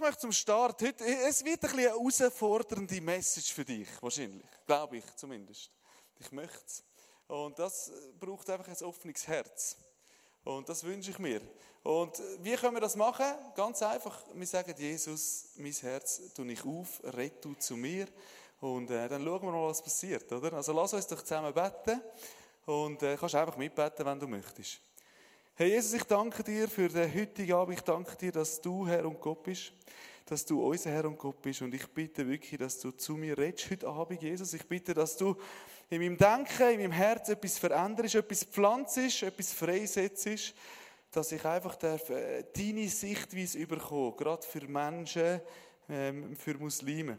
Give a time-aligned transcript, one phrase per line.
[0.00, 4.46] ich möchte zum Start heute, es wird ein bisschen eine herausfordernde Message für dich, wahrscheinlich.
[4.66, 5.70] Glaube ich zumindest.
[6.18, 6.82] Ich möchte es.
[7.28, 9.76] Und das braucht einfach ein offenes Herz.
[10.42, 11.42] Und das wünsche ich mir.
[11.82, 13.26] Und wie können wir das machen?
[13.54, 14.24] Ganz einfach.
[14.32, 18.06] Wir sagen, Jesus, mein Herz tue ich auf, red du zu mir.
[18.58, 20.54] Und äh, dann schauen wir mal, was passiert, oder?
[20.54, 22.00] Also lass uns doch zusammen beten.
[22.64, 24.80] Und äh, kannst einfach mitbeten, wenn du möchtest.
[25.60, 27.76] Herr Jesus, ich danke dir für den heutigen Abend.
[27.76, 29.74] Ich danke dir, dass du Herr und Gott bist.
[30.24, 31.60] Dass du unser Herr und Gott bist.
[31.60, 34.54] Und ich bitte wirklich, dass du zu mir redest heute Abend, Jesus.
[34.54, 35.36] Ich bitte, dass du
[35.90, 40.54] in meinem Denken, in meinem Herz etwas veränderst, etwas pflanzt, etwas freisetzt,
[41.10, 45.42] dass ich einfach darf, äh, deine Sichtweise überkomme, gerade für Menschen,
[45.90, 47.18] ähm, für Muslime.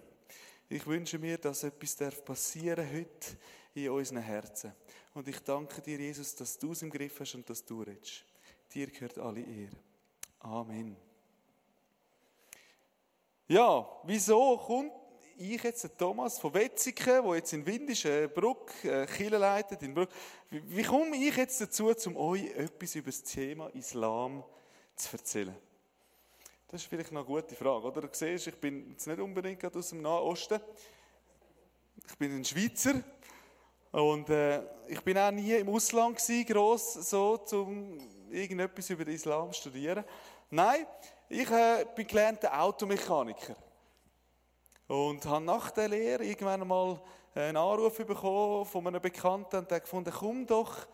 [0.68, 3.38] Ich wünsche mir, dass etwas darf passieren heute
[3.76, 4.74] in unseren Herzen.
[5.14, 8.31] Und ich danke dir, Jesus, dass du es im Griff hast und dass du redest.
[8.74, 9.76] Dir gehört alle Ehre.
[10.40, 10.96] Amen.
[13.48, 14.94] Ja, wieso kommt
[15.38, 20.10] ich jetzt, Thomas von Wetzigen, der jetzt in Windischen Bruck äh, Kirche leitet, in Bruck,
[20.50, 24.44] wie, komme ich jetzt dazu, um euch etwas über das Thema Islam
[24.96, 25.56] zu erzählen?
[26.68, 28.02] Das ist vielleicht noch eine gute Frage, oder?
[28.02, 30.62] Du siehst, ich bin jetzt nicht unbedingt aus dem Nahen Osten.
[32.08, 33.04] Ich bin ein Schweizer.
[33.92, 37.98] Und äh, ich bin auch nie im Ausland gewesen, gross, so, um
[38.32, 40.04] irgendetwas über den Islam studieren.
[40.50, 40.86] Nein,
[41.30, 43.56] ich äh, bin gelernter Automechaniker.
[44.88, 47.02] Und habe nach der Lehre irgendwann mal
[47.34, 50.88] einen Anruf bekommen von einem Bekannten und der gefunden, komm doch,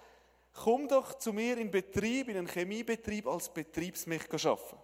[0.53, 4.77] komm doch zu mir in Betrieb, in einen Chemiebetrieb als Betriebsmech arbeiten.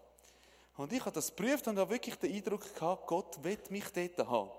[0.76, 4.28] Und ich habe das geprüft und habe wirklich den Eindruck gehabt, Gott will mich dort
[4.28, 4.50] haben.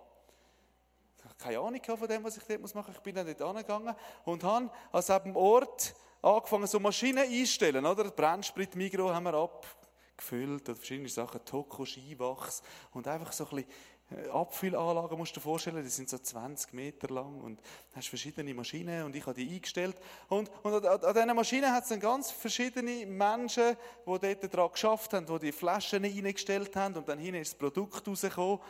[1.19, 2.97] Ich habe keine Ahnung von dem, was ich dort machen muss.
[2.97, 7.85] Ich bin dann dort angegangen und habe an diesem Ort angefangen, so Maschinen einzustellen.
[7.85, 8.05] Oder?
[8.11, 13.71] Brennsprit, Migro haben wir abgefüllt und verschiedene Sachen, Toko, Skiwachs und einfach so ein bisschen
[14.11, 17.61] äh, Abfüllanlagen musst du dir vorstellen, die sind so 20 Meter lang und
[17.95, 19.97] hast verschiedene Maschinen und ich habe die eingestellt.
[20.29, 24.73] Und, und an, an diesen Maschinen hat es dann ganz verschiedene Menschen, die dort daran
[24.73, 28.61] geschafft haben, die die Flaschen eingestellt haben und dann hinten ist das Produkt rausgekommen.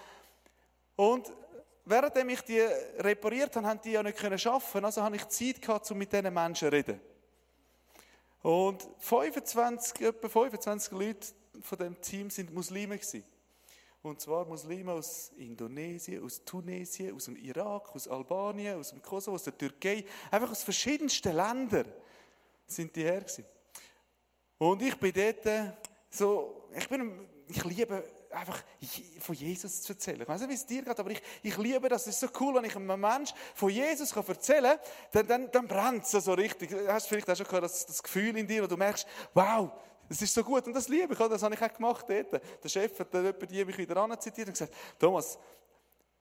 [0.97, 1.33] Und
[1.84, 2.61] während ich die
[2.99, 6.33] repariert habe, haben die ja nicht arbeiten also habe ich Zeit gehabt, um mit diesen
[6.33, 7.14] Menschen zu reden.
[8.44, 11.28] Und 25, etwa 25 Leute
[11.62, 13.25] von dem Team sind Muslime gewesen.
[14.03, 19.37] Und zwar Muslime aus Indonesien, aus Tunesien, aus dem Irak, aus Albanien, aus dem Kosovo,
[19.37, 20.04] aus der Türkei.
[20.31, 21.91] Einfach aus verschiedensten Ländern
[22.66, 23.47] sind die her gewesen.
[24.59, 25.78] Und ich bin dort
[26.10, 28.04] so, ich bin, ich liebe
[28.34, 28.62] einfach
[29.21, 30.22] von Jesus zu erzählen.
[30.22, 32.03] Ich weiß nicht, wie es dir geht, aber ich, ich liebe das.
[32.06, 34.78] Es ist so cool, wenn ich einem Menschen von Jesus kann erzählen
[35.12, 36.71] kann, dann, dann, dann brennt es so richtig.
[36.71, 39.71] Du hast vielleicht auch schon gehört, das, das Gefühl in dir, wo du merkst, wow,
[40.09, 42.43] es ist so gut und das liebe ich, das habe ich auch gemacht dort.
[42.62, 45.39] Der Chef hat dann die mich wieder anzitiert und gesagt, Thomas,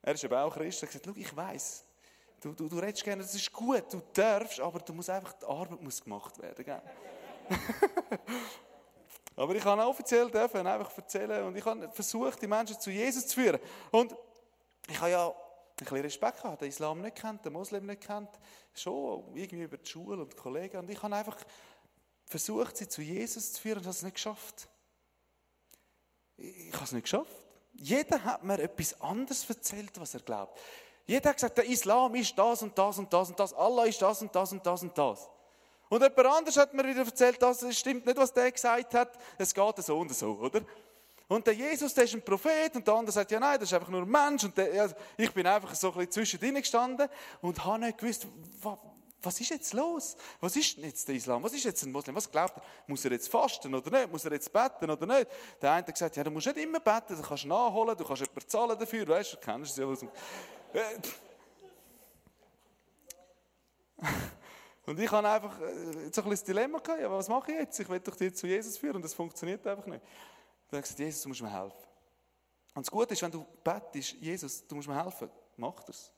[0.02, 1.84] er ist eben auch Christ, er hat gesagt, ich weiß,
[2.40, 5.46] du, du, du redest gerne, das ist gut, du darfst, aber du musst einfach, die
[5.46, 6.64] Arbeit muss gemacht werden.
[6.64, 6.82] Gell?
[9.36, 13.26] aber ich kann offiziell dürfen einfach erzählen und ich habe versucht, die Menschen zu Jesus
[13.26, 13.60] zu führen.
[13.90, 14.14] Und
[14.88, 15.34] ich habe ja ein
[15.76, 18.30] bisschen Respekt gehabt, den Islam nicht kennt, den Muslim nicht kennt,
[18.74, 21.36] schon irgendwie über die Schule und die Kollegen und ich habe einfach
[22.26, 24.68] versucht, sie zu Jesus zu führen und habe es nicht geschafft.
[26.36, 27.34] Ich habe es nicht geschafft.
[27.72, 30.58] Jeder hat mir etwas anderes erzählt, was er glaubt.
[31.06, 34.00] Jeder hat gesagt, der Islam ist das und das und das und das, Allah ist
[34.00, 35.28] das und das und das und das.
[35.94, 39.54] Und jemand anderes hat mir wieder erzählt, das stimmt nicht, was der gesagt hat, es
[39.54, 40.62] geht so und so, oder?
[41.28, 43.74] Und der Jesus, der ist ein Prophet und der andere sagt, ja nein, das ist
[43.74, 44.42] einfach nur ein Mensch.
[44.42, 47.08] Und der, ja, ich bin einfach so ein bisschen zwischendrin gestanden
[47.42, 48.26] und habe nicht gewusst,
[49.22, 50.16] was ist jetzt los?
[50.40, 51.44] Was ist denn jetzt der Islam?
[51.44, 52.16] Was ist jetzt ein Muslim?
[52.16, 52.62] Was glaubt er?
[52.88, 54.10] Muss er jetzt fasten oder nicht?
[54.10, 55.28] Muss er jetzt beten oder nicht?
[55.62, 58.22] Der eine hat gesagt, ja, du musst nicht immer beten, du kannst nachholen, du kannst
[58.22, 60.04] jemanden zahlen dafür, weißt du, kennst du es
[60.72, 60.82] ja.
[64.86, 64.90] Äh.
[64.90, 67.80] Und ich habe einfach äh, so ein bisschen Dilemma gehabt, ja, was mache ich jetzt?
[67.80, 70.02] Ich will doch dich zu Jesus führen und das funktioniert einfach nicht.
[70.68, 71.84] Dann habe ich gesagt, Jesus, du musst mir helfen.
[72.74, 76.10] Und das Gute ist, wenn du betest, Jesus, du musst mir helfen, mach das.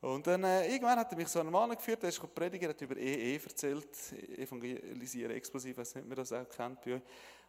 [0.00, 2.80] Und dann, äh, irgendwann hat er mich so einen Mann geführt, der ist Prediger, hat
[2.82, 7.02] über EE erzählt, Evangelisieren explosiv, weiß nicht, man das auch kennt bei euch.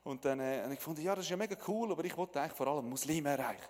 [0.03, 2.39] Und dann äh, habe ich gefunden, ja, das ist ja mega cool, aber ich wollte
[2.39, 3.69] eigentlich vor allem Muslime erreichen.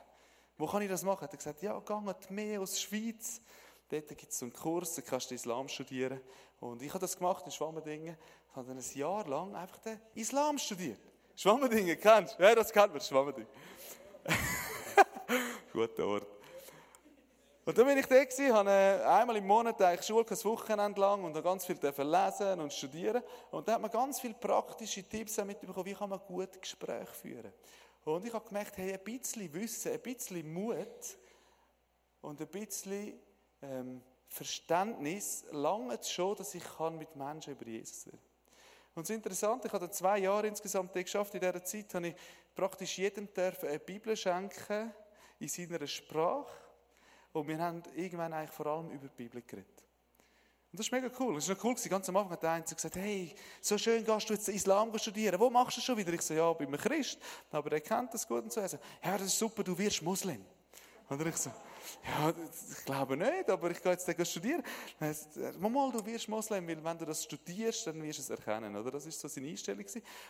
[0.58, 1.22] Wo kann ich das machen?
[1.22, 3.42] Hat er gesagt, ja, geht mehr aus der Schweiz.
[3.90, 6.22] Dort gibt es so einen Kurs, da kannst du Islam studieren.
[6.60, 8.18] Und ich habe das gemacht in Schwammerdingen.
[8.50, 11.00] Ich habe dann ein Jahr lang einfach den Islam studiert.
[11.36, 12.44] Schwammerdingen, kennst du?
[12.44, 13.50] Ja, das kennt man, Schwammerdingen.
[15.74, 16.28] Guter Ort.
[17.66, 21.02] Und dann bin ich da gewesen, habe äh, einmal im Monat eigentlich Schule, das Wochenende
[21.02, 23.24] lang und ganz viel lesen und studieren.
[23.50, 27.52] Und da hat man ganz viele praktische Tipps mitbekommen, wie kann man gut Gespräche führen.
[28.04, 31.18] Und ich habe gemerkt, hey, ein bisschen Wissen, ein bisschen Mut
[32.22, 33.20] und ein bisschen
[33.64, 34.00] ähm,
[34.36, 38.20] Verständnis lange schon, dass ich kann mit Menschen über Jesus reden
[38.94, 41.34] Und es ist interessant, ich habe zwei Jahre insgesamt geschafft.
[41.36, 42.16] In dieser Zeit habe ich
[42.54, 44.94] praktisch jedem dürfen eine Bibel schenken
[45.40, 46.52] in seiner Sprache.
[47.32, 49.86] Und wir haben irgendwann eigentlich vor allem über die Bibel geredet.
[50.70, 51.36] Und das ist mega cool.
[51.36, 54.30] Das ist noch cool Ganz am Anfang hat der eine gesagt, hey, so schön gehst
[54.30, 55.40] du jetzt Islam studieren.
[55.40, 56.12] Wo machst du schon wieder?
[56.12, 57.20] Ich so, ja, bei einem Christ.
[57.52, 58.60] Aber er kennt das gut und so.
[58.60, 60.44] Er so, ja, das ist super, du wirst Muslim.
[61.08, 61.52] Und ich so,
[62.06, 64.64] ja, ich glaube nicht, aber ich gehe jetzt studieren.
[65.00, 68.92] Mal, du wirst Muslim, weil wenn du das studierst, dann wirst du es erkennen, oder?
[68.92, 69.86] Das ist so seine Einstellung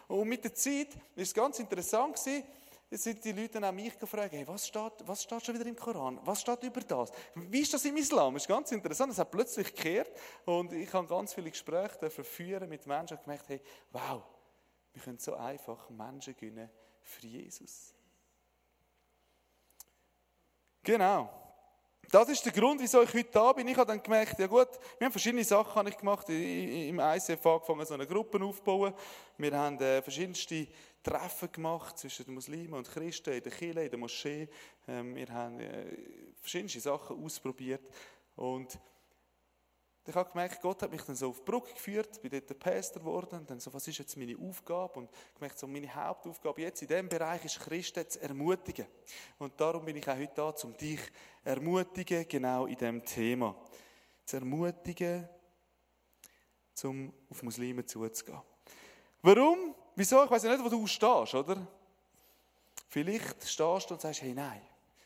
[0.08, 2.44] Und mit der Zeit ist es ganz interessant gewesen,
[2.92, 5.76] sind die Leute dann auch mich gefragt, hey, was steht, was steht schon wieder im
[5.76, 6.20] Koran?
[6.24, 7.12] Was steht über das?
[7.34, 8.36] Wie ist das im Islam?
[8.36, 9.12] Das ist ganz interessant.
[9.12, 10.12] Es hat plötzlich gekehrt
[10.46, 13.62] und ich habe ganz viele Gespräche führen mit Menschen und gemerkt, hey,
[13.92, 14.24] wow,
[14.94, 16.70] wir können so einfach Menschen gewinnen
[17.02, 17.94] für Jesus.
[20.84, 21.45] Genau.
[22.12, 23.68] Das ist der Grund, wieso ich heute da bin.
[23.68, 24.68] Ich habe dann gemerkt, ja gut,
[24.98, 26.30] wir haben verschiedene Sachen ich gemacht.
[26.30, 28.94] Im ICF angefangen, so eine Gruppe aufzubauen.
[29.38, 30.68] Wir haben äh, verschiedenste
[31.04, 34.48] Treffen gemacht zwischen den Muslimen und Christen in der Kirche, in der Moschee.
[34.88, 35.86] Ähm, wir haben äh,
[36.40, 37.82] verschiedene Sachen ausprobiert.
[38.36, 38.78] Und
[40.08, 42.54] ich habe gemerkt, Gott hat mich dann so auf die Brücke geführt, bin dort der
[42.54, 43.40] Pastor geworden.
[43.40, 45.00] Und dann so, was ist jetzt meine Aufgabe?
[45.00, 48.86] Und gemerkt, so meine Hauptaufgabe jetzt in diesem Bereich ist, Christen zu ermutigen.
[49.40, 51.00] Und darum bin ich auch heute da, um dich
[51.44, 53.56] ermutigen, genau in diesem Thema.
[54.26, 55.28] Zu ermutigen,
[56.84, 58.42] um auf Muslime zuzugehen.
[59.24, 59.74] Warum?
[59.96, 60.24] Wieso?
[60.24, 61.66] Ich weiß ja nicht, wo du stehst, oder?
[62.90, 64.62] Vielleicht stehst du und sagst, hey, nein,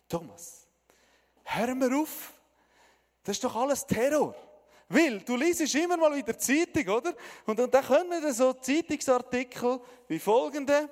[0.09, 0.67] Thomas,
[1.43, 2.33] hör mir auf.
[3.23, 4.35] Das ist doch alles Terror.
[4.89, 7.13] Weil du liest immer mal wieder Zeitung, oder?
[7.45, 10.89] Und, und dann können so Zeitungsartikel wie folgende.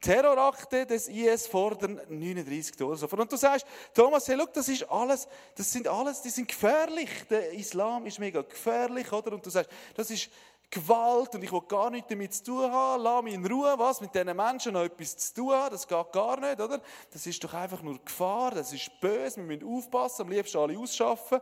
[0.00, 3.18] Terrorakte des IS fordern 39 Todesopfer.
[3.18, 7.08] Und du sagst, Thomas, hey, look, das ist alles, das sind alles, die sind gefährlich.
[7.28, 9.32] Der Islam ist mega gefährlich, oder?
[9.32, 10.30] Und du sagst, das ist
[10.70, 14.00] Gewalt und ich will gar nichts damit zu tun haben, lass mich in Ruhe, was,
[14.00, 16.80] mit diesen Menschen noch etwas zu tun haben, das geht gar nicht, oder?
[17.12, 20.76] Das ist doch einfach nur Gefahr, das ist böse, wir müssen aufpassen, am liebsten alle
[20.76, 21.40] ausschaffen.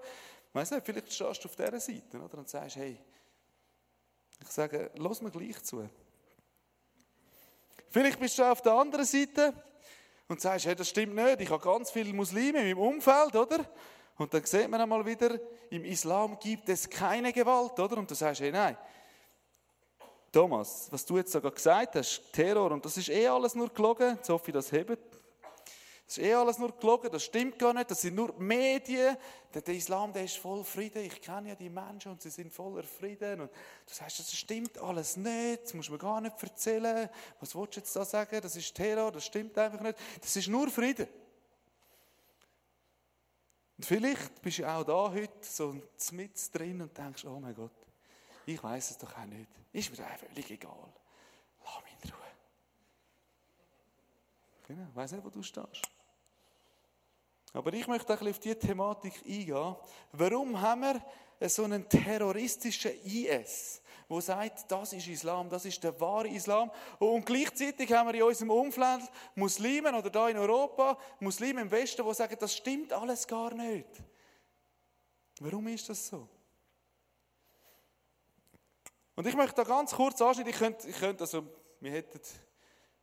[0.54, 2.38] Ich weiss nicht, vielleicht stehst du auf dieser Seite, oder?
[2.38, 2.96] Und sagst, hey,
[4.40, 5.88] ich sage, lass mir gleich zu.
[7.90, 9.52] Vielleicht bist du auf der anderen Seite
[10.28, 13.68] und sagst, hey, das stimmt nicht, ich habe ganz viele Muslime in meinem Umfeld, oder?
[14.16, 15.40] Und dann sieht man einmal wieder,
[15.70, 17.96] im Islam gibt es keine Gewalt, oder?
[17.96, 18.78] Und du sagst, hey, nein,
[20.30, 24.20] Thomas, was du jetzt sogar gesagt hast, Terror, und das ist eh alles nur gelogen,
[24.22, 25.13] Sophie, das hebt.
[26.14, 29.16] Das ist eh alles nur gelogen, das stimmt gar nicht, das sind nur Medien.
[29.52, 31.02] Der, Islam, der ist voll Frieden.
[31.02, 33.40] Ich kenne ja die Menschen und sie sind voller Frieden.
[33.40, 37.10] Und du sagst, das stimmt alles nicht, das muss man gar nicht erzählen.
[37.40, 38.40] Was willst du jetzt da sagen?
[38.40, 39.98] Das ist Terror, das stimmt einfach nicht.
[40.20, 41.08] Das ist nur Frieden.
[43.76, 45.74] Und vielleicht bist du auch da heute so
[46.12, 47.72] mit drin und denkst, oh mein Gott,
[48.46, 49.50] ich weiß es doch auch nicht.
[49.72, 50.92] Ist mir doch völlig egal.
[51.64, 52.20] Lass mich in Ruhe.
[54.68, 55.93] Genau, ich weiß nicht, wo du stehst.
[57.54, 59.76] Aber ich möchte ein bisschen auf diese Thematik eingehen.
[60.12, 61.00] Warum haben
[61.38, 63.80] wir so einen terroristischen IS,
[64.10, 66.70] der sagt, das ist Islam, das ist der wahre Islam.
[66.98, 69.02] Und gleichzeitig haben wir in unserem Umfeld
[69.36, 73.88] Muslimen oder da in Europa, Muslime im Westen, die sagen, das stimmt alles gar nicht.
[75.38, 76.28] Warum ist das so?
[79.14, 81.46] Und ich möchte da ganz kurz anschneiden, ich könnte, ich könnte also,
[81.78, 82.40] wir hätten einen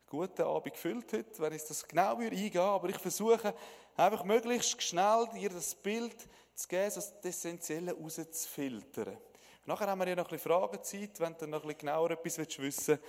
[0.07, 3.53] guten Abend gefüllt heute, wenn ich das genau würde eingehen aber ich versuche
[4.01, 9.17] einfach möglichst schnell dir das Bild zu geben, das Essentielle rauszufiltern.
[9.65, 12.37] Nachher haben wir ja noch ein bisschen Fragezeit, wenn du noch ein bisschen genauer etwas
[12.37, 12.99] wissen willst,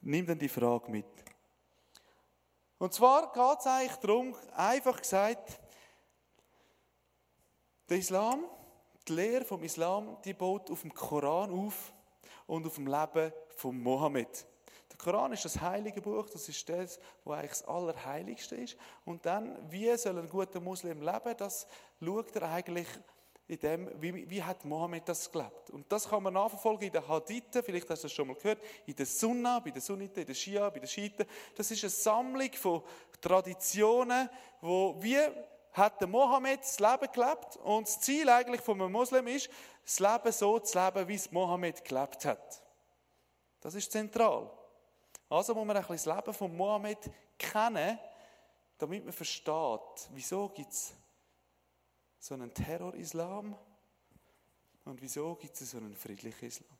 [0.00, 1.06] nimm dann die Frage mit.
[2.78, 5.60] Und zwar geht es eigentlich darum, einfach gesagt,
[7.88, 8.44] der Islam,
[9.06, 11.92] die Lehre vom Islam, die baut auf dem Koran auf
[12.46, 14.46] und auf dem Leben von Mohammed.
[14.98, 18.76] Koran ist das heilige Buch, das ist das, wo eigentlich das Allerheiligste ist.
[19.04, 21.66] Und dann, wie soll ein guter Muslim leben, das
[22.02, 22.88] schaut er eigentlich
[23.46, 25.70] in dem, wie, wie hat Mohammed das gelebt.
[25.70, 28.60] Und das kann man nachverfolgen in den Hadithen, vielleicht hast du das schon mal gehört,
[28.84, 31.24] in der Sunna, bei den Sunniten, in der Shia, bei den Schiiten.
[31.56, 32.82] Das ist eine Sammlung von
[33.20, 34.28] Traditionen,
[34.60, 35.16] wo wie
[35.72, 39.48] hat der Mohammed das Leben gelebt und das Ziel eigentlich von einem Muslim ist,
[39.84, 42.62] das Leben so zu leben, wie es Mohammed gelebt hat.
[43.60, 44.50] Das ist zentral.
[45.28, 47.98] Also muss man ein bisschen das Leben von Mohammed kennen,
[48.78, 50.94] damit man versteht, wieso gibt es
[52.18, 53.56] so einen Terror-Islam
[54.84, 56.78] und wieso gibt es so einen friedlichen Islam.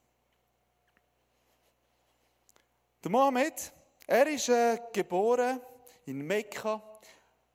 [3.02, 3.73] Der Mohammed,
[4.07, 5.61] er ist äh, geboren
[6.07, 6.83] in Mekka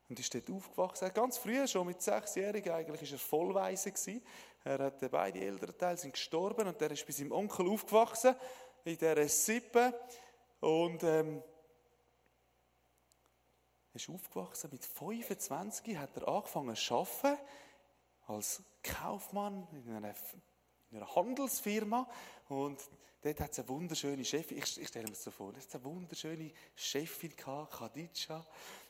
[0.08, 1.12] und ist dort aufgewachsen.
[1.12, 4.24] Ganz früh, schon mit sechsjährigen, eigentlich ist er vollweise gewesen.
[4.62, 8.34] Er hat beide Elternteile sind gestorben und er ist bei seinem Onkel aufgewachsen
[8.84, 9.92] in dieser Sippe
[10.64, 11.42] und ähm,
[13.92, 14.70] ist aufgewachsen.
[14.72, 17.38] Mit 25 hat er angefangen zu arbeiten
[18.26, 20.14] als Kaufmann in einer,
[20.90, 22.08] in einer Handelsfirma
[22.48, 22.80] und
[23.20, 25.84] dort hat es eine wunderschöne Chefin, ich, ich stelle mir das so vor, es eine
[25.84, 28.44] wunderschöne Chefin gehabt, Khadija,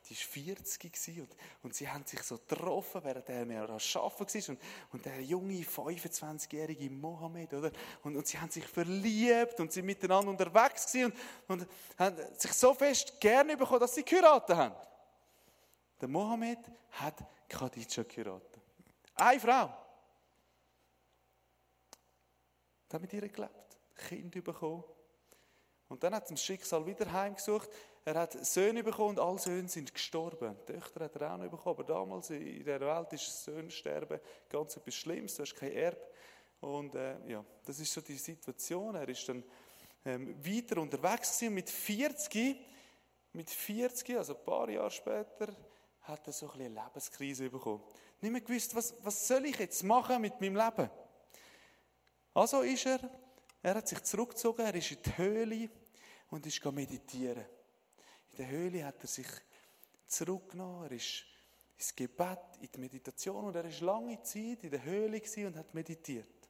[0.09, 3.95] die war 40 und, und sie haben sich so getroffen, während er mehr am Arbeiten
[3.95, 4.61] war und,
[4.93, 7.71] und der junge 25-jährige Mohammed, oder?
[8.03, 11.13] Und, und sie haben sich verliebt und sind miteinander unterwegs gewesen
[11.49, 11.69] und, und
[11.99, 14.75] haben sich so fest gerne bekommen, dass sie geheiratet haben.
[16.01, 16.59] Der Mohammed
[16.91, 18.61] hat Khadija geheiratet.
[19.15, 19.85] Eine Frau.
[22.95, 24.85] hat mit ihr gelebt, Kind bekommen.
[25.89, 27.69] Und dann hat er das Schicksal wieder heimgesucht.
[28.07, 30.55] Er hat Söhne bekommen und alle Söhne sind gestorben.
[30.67, 31.79] Töchter hat er auch noch bekommen.
[31.79, 34.21] Aber damals in der Welt ist Söhne sterben
[34.51, 35.37] ganz etwas Schlimmes.
[35.37, 36.07] Du hast kein Erbe.
[36.61, 38.95] Und äh, ja, das ist so die Situation.
[38.95, 39.43] Er ist dann
[40.05, 41.55] ähm, weiter unterwegs gewesen.
[41.55, 42.57] Mit 40,
[43.33, 45.55] mit 40, also ein paar Jahre später,
[46.03, 47.83] hat er so ein eine Lebenskrise bekommen.
[48.21, 50.91] Nicht mehr gewusst, was, was soll ich jetzt machen mit meinem Leben?
[52.35, 53.01] Also ist er,
[53.63, 55.71] er hat sich zurückgezogen, er ist in die Höhle
[56.29, 57.47] und ist meditieren.
[58.35, 59.29] In der Höhle hat er sich
[60.09, 61.25] zurückgenommen, er ist
[61.77, 65.73] ins Gebet, in die Meditation und er ist lange Zeit in der Höhle und hat
[65.73, 66.44] meditiert.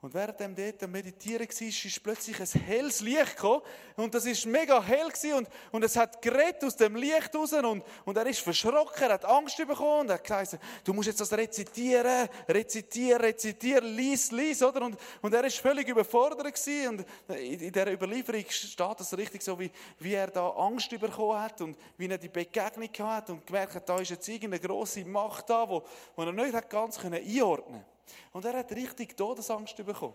[0.00, 3.62] Und während er dort am Meditieren war, ist plötzlich ein helles Licht gekommen.
[3.96, 5.10] Und das ist mega hell.
[5.34, 7.52] Und, und es hat gerettet aus dem Licht raus.
[7.52, 10.02] Und, und er ist verschrocken, er hat Angst bekommen.
[10.02, 14.82] Und er hat gesagt, du musst jetzt das rezitieren, rezitieren, rezitieren, lies, lies, oder?
[14.82, 16.88] Und, und er ist völlig überfordert gewesen.
[16.90, 17.04] Und
[17.36, 21.60] in, in dieser Überlieferung steht das richtig so, wie, wie er da Angst bekommen hat
[21.60, 25.50] und wie er die Begegnung hat und gemerkt hat, da ist jetzt irgendeine grosse Macht
[25.50, 25.82] da, wo
[26.16, 27.97] er nicht ganz einordnen konnte.
[28.32, 30.14] Und er hat richtig Todesangst bekommen.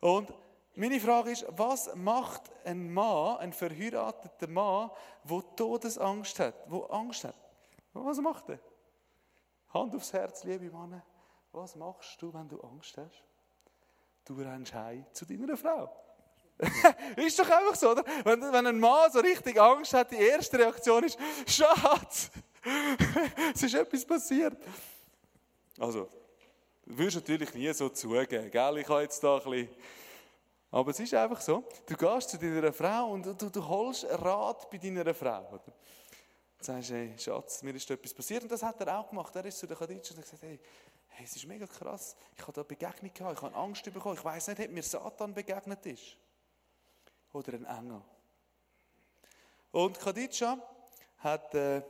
[0.00, 0.32] Und
[0.74, 4.90] meine Frage ist, was macht ein Mann, ein verheirateter Mann,
[5.24, 7.34] der Todesangst hat, der Angst hat?
[7.92, 8.60] Was macht er?
[9.74, 11.04] Hand aufs Herz, liebe Männer.
[11.52, 13.24] Was machst du, wenn du Angst hast?
[14.24, 15.90] Du rennst heim zu deiner Frau.
[17.16, 18.04] ist doch einfach so, oder?
[18.24, 22.30] Wenn, wenn ein Mann so richtig Angst hat, die erste Reaktion ist, Schatz,
[23.54, 24.56] es ist etwas passiert.
[25.78, 26.08] Also,
[26.96, 28.78] würdest natürlich nie so zugeben, gell?
[28.78, 29.68] Ich habe jetzt da ein bisschen...
[30.70, 34.70] Aber es ist einfach so, du gehst zu deiner Frau und du, du holst Rat
[34.70, 35.48] bei deiner Frau.
[35.48, 35.72] Oder?
[36.58, 38.42] Du sagst, hey, Schatz, mir ist etwas passiert.
[38.44, 39.34] Und das hat er auch gemacht.
[39.34, 40.60] Er ist zu der Khadija und hat gesagt, hey,
[41.08, 42.16] hey, es ist mega krass.
[42.36, 44.16] Ich habe da Begegnung gehabt, ich habe Angst bekommen.
[44.16, 46.16] Ich weiß nicht, ob mir Satan begegnet ist.
[47.32, 48.02] Oder ein Engel.
[49.72, 50.58] Und Khadija
[51.18, 51.54] hat...
[51.54, 51.82] Äh,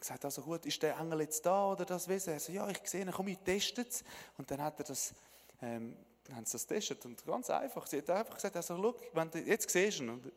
[0.00, 2.32] gesagt, also gut, ist der Engel jetzt da oder das Wesen?
[2.32, 4.02] Er so, ja, ich sehe ihn, komm, ich teste es.
[4.38, 5.14] Und dann hat er das,
[5.62, 5.96] ähm,
[6.32, 7.86] haben sie das getestet und ganz einfach.
[7.86, 10.08] Sie hat einfach gesagt, also schau, wenn du, jetzt siehst ihn.
[10.08, 10.32] Und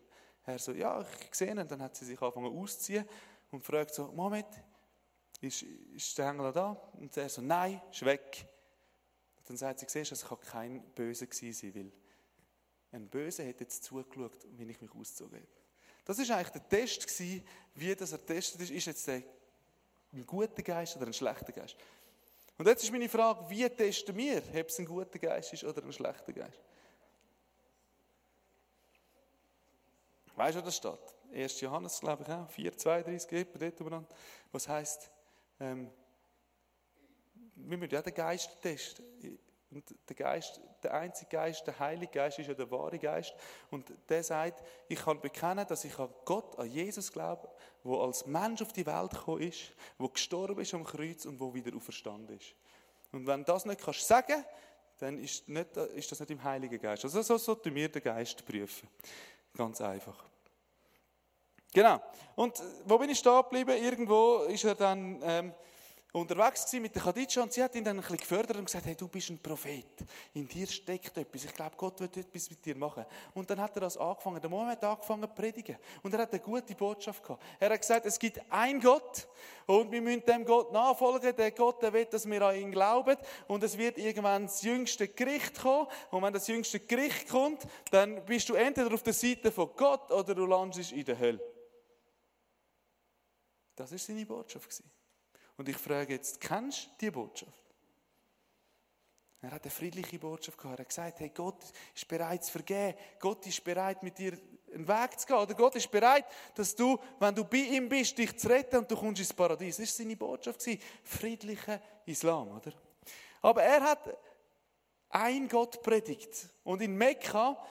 [0.46, 1.58] er so, ja, ich sehe ihn.
[1.58, 3.06] Und dann hat sie sich angefangen auszuziehen
[3.50, 4.48] und fragt so, Moment,
[5.40, 6.70] ist, ist der Engel da?
[6.94, 8.46] Und er so, nein, ist weg.
[9.38, 11.92] Und dann sagt sie, siehst du, es kann kein Böse gewesen sein, weil
[12.92, 15.48] ein Böse hätte jetzt zugeschaut, wenn ich mich ausgezogen hätte.
[16.04, 17.20] Das war eigentlich der Test,
[17.74, 18.70] wie das er testet ist.
[18.70, 19.22] Ist jetzt der
[20.14, 21.76] ein guter Geist oder ein schlechter Geist?
[22.56, 25.82] Und jetzt ist meine Frage, wie testen wir, ob es ein guter Geist ist oder
[25.82, 26.60] ein schlechter Geist?
[30.36, 30.98] Weißt du, das steht?
[31.32, 31.60] 1.
[31.60, 34.08] Johannes, glaube ich, auch, 4, 32, dort umeinander,
[34.52, 35.10] was heisst,
[35.60, 35.90] ähm,
[37.56, 39.04] wir müssen ja den Geist testen.
[39.74, 43.34] Und der Geist, der einzige Geist, der Heilige Geist ist ja der wahre Geist.
[43.72, 47.48] Und der sagt, ich kann bekennen, dass ich an Gott, an Jesus glaube,
[47.82, 51.52] wo als Mensch auf die Welt gekommen ist, wo gestorben ist am Kreuz und wo
[51.52, 52.54] wieder auferstanden ist.
[53.10, 54.44] Und wenn das nicht kannst sagen,
[54.98, 57.04] dann ist, nicht, ist das nicht im Heiligen Geist.
[57.04, 58.88] Also so sollten wir den Geist prüfen.
[59.56, 60.24] Ganz einfach.
[61.72, 62.00] Genau.
[62.36, 63.82] Und wo bin ich stehen geblieben?
[63.82, 65.20] Irgendwo ist er dann...
[65.24, 65.54] Ähm,
[66.14, 68.94] unterwegs mit der Khadija und sie hat ihn dann ein bisschen gefördert und gesagt, hey,
[68.94, 69.84] du bist ein Prophet.
[70.34, 71.44] In dir steckt etwas.
[71.44, 73.04] Ich glaube, Gott wird etwas mit dir machen.
[73.34, 74.40] Und dann hat er das angefangen.
[74.40, 75.76] Der Moment hat angefangen zu predigen.
[76.04, 77.42] Und er hat eine gute Botschaft gehabt.
[77.58, 79.26] Er hat gesagt, es gibt einen Gott
[79.66, 81.34] und wir müssen dem Gott nachfolgen.
[81.34, 83.16] Der Gott, der will, dass wir an ihn glauben.
[83.48, 85.88] Und es wird irgendwann das jüngste Gericht kommen.
[86.12, 90.12] Und wenn das jüngste Gericht kommt, dann bist du entweder auf der Seite von Gott
[90.12, 91.40] oder du landest in der Hölle.
[93.74, 95.03] Das ist seine Botschaft gewesen.
[95.56, 97.64] Und ich frage jetzt, kennst du die Botschaft?
[99.40, 100.78] Er hat eine friedliche Botschaft gehabt.
[100.78, 101.62] Er hat gesagt, hey, Gott
[101.94, 102.98] ist bereit zu vergeben.
[103.20, 104.38] Gott ist bereit, mit dir
[104.72, 105.36] einen Weg zu gehen.
[105.36, 108.90] Oder Gott ist bereit, dass du, wenn du bei ihm bist, dich zu retten und
[108.90, 109.76] du kommst ins Paradies.
[109.76, 110.64] Das war seine Botschaft.
[111.02, 112.72] Friedlicher Islam, oder?
[113.42, 114.16] Aber er hat
[115.10, 116.48] ein Gott predigt.
[116.64, 117.62] Und in Mekka,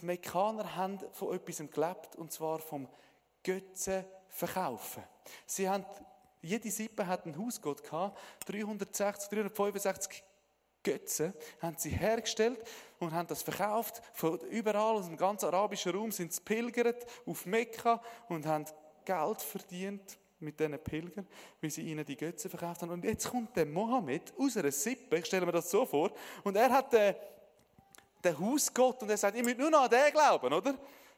[0.00, 2.88] die Mekkaner haben von etwas gelebt, und zwar vom
[3.42, 5.04] Götzen verkaufen.
[5.46, 5.84] Sie haben,
[6.44, 10.22] jede Sippe hat einen Hausgott gehabt, 360, 365
[10.82, 12.60] Götzen haben sie hergestellt
[12.98, 14.02] und haben das verkauft.
[14.12, 18.66] Von überall aus dem ganzen arabischen Raum sind sie pilgert auf Mekka und haben
[19.04, 21.26] Geld verdient mit diesen Pilgern,
[21.60, 22.90] wie sie ihnen die Götzen verkauft haben.
[22.90, 26.56] Und jetzt kommt der Mohammed aus einer Sippe, ich stelle mir das so vor, und
[26.56, 27.14] er hat den,
[28.22, 30.74] den Hausgott und er sagt, ihr müsst nur noch an den glauben, oder?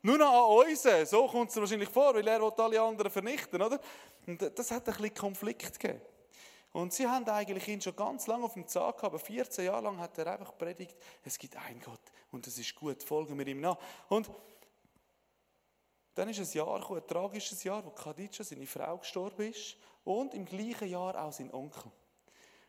[0.07, 1.11] Nur noch an uns.
[1.11, 3.81] So kommt es wahrscheinlich vor, weil er alle anderen vernichten, oder?
[4.25, 6.01] Und das hat ein bisschen Konflikt gegeben.
[6.71, 9.83] Und sie haben eigentlich ihn schon ganz lange auf dem Zahn gehabt, aber 14 Jahre
[9.83, 11.99] lang hat er einfach predigt, es gibt einen Gott
[12.31, 13.79] und das ist gut, folgen wir ihm nach.
[14.09, 14.31] Und
[16.15, 20.35] dann ist ein Jahr gekommen, ein tragisches Jahr, wo Khadija, seine Frau, gestorben ist und
[20.35, 21.91] im gleichen Jahr auch sein Onkel.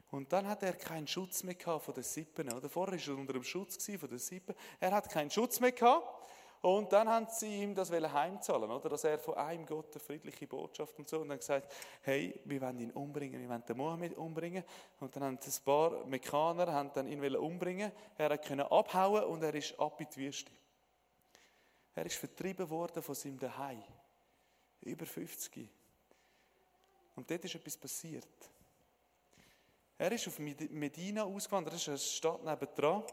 [0.10, 2.52] Und dann hat er keinen Schutz mehr gehabt von den Sippen.
[2.52, 4.56] Oder vorher war er unter dem Schutz von den Sippen.
[4.80, 6.08] Er hat keinen Schutz mehr gehabt.
[6.62, 8.90] Und dann haben sie ihm das heimzahlen, oder?
[8.90, 11.20] Dass er von einem Gott eine friedliche Botschaft und so.
[11.20, 11.72] Und dann gesagt,
[12.02, 14.64] hey, wir wollen ihn umbringen, wir wollen den Mohammed umbringen.
[15.00, 17.92] Und dann haben ein paar Mekaner haben dann ihn umbringen.
[18.18, 20.52] Er konnte abhauen und er ist ab in die Wüste.
[21.96, 23.84] Er ist vertrieben worden von seinem Daheim.
[24.82, 25.68] Über 50.
[27.16, 28.28] Und dort ist etwas passiert.
[29.98, 33.04] Er ist auf Medina ausgewandert, das ist eine Stadt nebendran.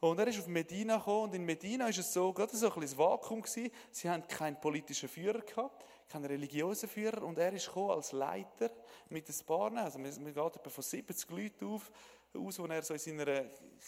[0.00, 2.80] Und er ist auf Medina gekommen und in Medina ist es so, gerade so ein
[2.80, 3.70] bisschen Vakuum gewesen.
[3.90, 8.70] Sie haben keinen politischen Führer gehabt, keinen religiösen Führer und er ist gekommen als Leiter
[9.08, 11.90] mit ein paar, also man geht etwa von 70 Leuten auf,
[12.34, 13.44] aus, die er so in seiner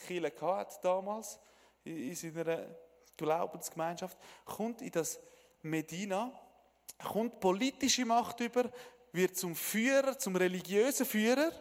[0.06, 1.38] Kirche hatte damals,
[1.84, 2.66] in seiner
[3.16, 5.20] Glaubensgemeinschaft, kommt in das
[5.60, 6.32] Medina,
[7.04, 8.70] kommt politische Macht über,
[9.12, 11.52] wird zum Führer, zum religiösen Führer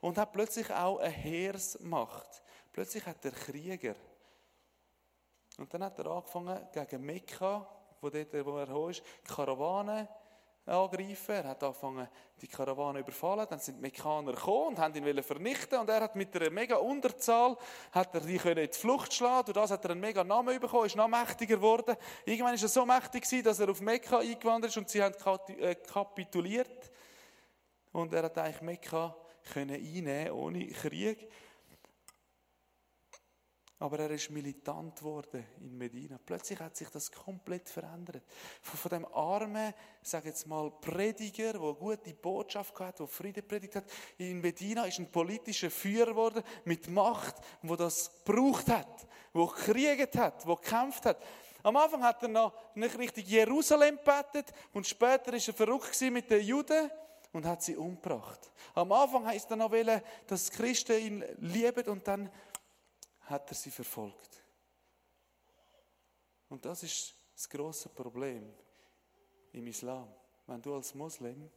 [0.00, 2.42] und hat plötzlich auch eine Heersmacht.
[2.72, 3.94] Plötzlich hat er Krieger.
[5.58, 7.66] Und dann hat er angefangen, gegen Mekka,
[8.00, 10.08] wo, dort, wo er ist, Karawanen
[10.66, 11.34] angreifen.
[11.34, 12.08] Er hat angefangen,
[12.40, 13.46] die Karawane überfallen.
[13.48, 15.78] Dann sind die Mekkaner gekommen und haben ihn vernichten.
[15.78, 17.56] Und er hat mit einer mega Unterzahl
[17.92, 19.46] hat er die können in die Flucht schlagen.
[19.46, 21.96] Durch das hat er einen mega Namen bekommen, ist noch mächtiger geworden.
[22.24, 25.14] Irgendwann ist er so mächtig gewesen, dass er auf Mekka eingewandert ist und sie haben
[25.58, 26.90] äh, kapituliert.
[27.92, 29.16] Und er hat eigentlich Mekka
[29.52, 31.28] können einnehmen ohne Krieg.
[33.80, 36.20] Aber er ist militant geworden in Medina.
[36.24, 38.22] Plötzlich hat sich das komplett verändert.
[38.60, 43.76] Von, von dem armen, sag jetzt mal, Prediger, der gute Botschaft hat, der Friede predigt
[43.76, 43.84] hat,
[44.18, 50.14] in Medina ist ein politischer Führer geworden mit Macht, wo das gebraucht hat, wo gekriegt
[50.14, 51.16] hat, wo gekämpft hat.
[51.62, 56.30] Am Anfang hat er noch nicht richtig Jerusalem gebetet und später ist er verrückt mit
[56.30, 56.90] den Juden
[57.32, 58.50] und hat sie umgebracht.
[58.74, 59.72] Am Anfang heißt er noch,
[60.26, 62.30] dass Christen ihn lieben und dann
[63.30, 64.44] hat er sie verfolgt.
[66.48, 68.52] Und das ist das große Problem
[69.52, 70.12] im Islam.
[70.46, 71.50] Wenn du als Muslim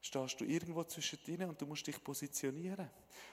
[0.00, 2.90] stehst du irgendwo zwischen ihnen und du musst dich positionieren.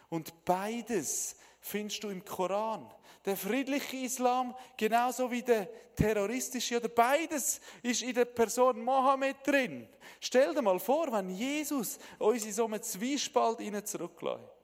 [0.10, 2.90] Und beides findest du im Koran.
[3.26, 9.88] Der friedliche Islam genauso wie der terroristische oder beides ist in der Person Mohammed drin.
[10.22, 14.61] Stell dir mal vor, wenn Jesus uns in so einem Zwiespalt zurücklässt.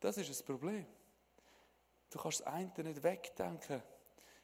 [0.00, 0.86] Das ist das Problem.
[2.10, 3.82] Du kannst das eine nicht wegdenken.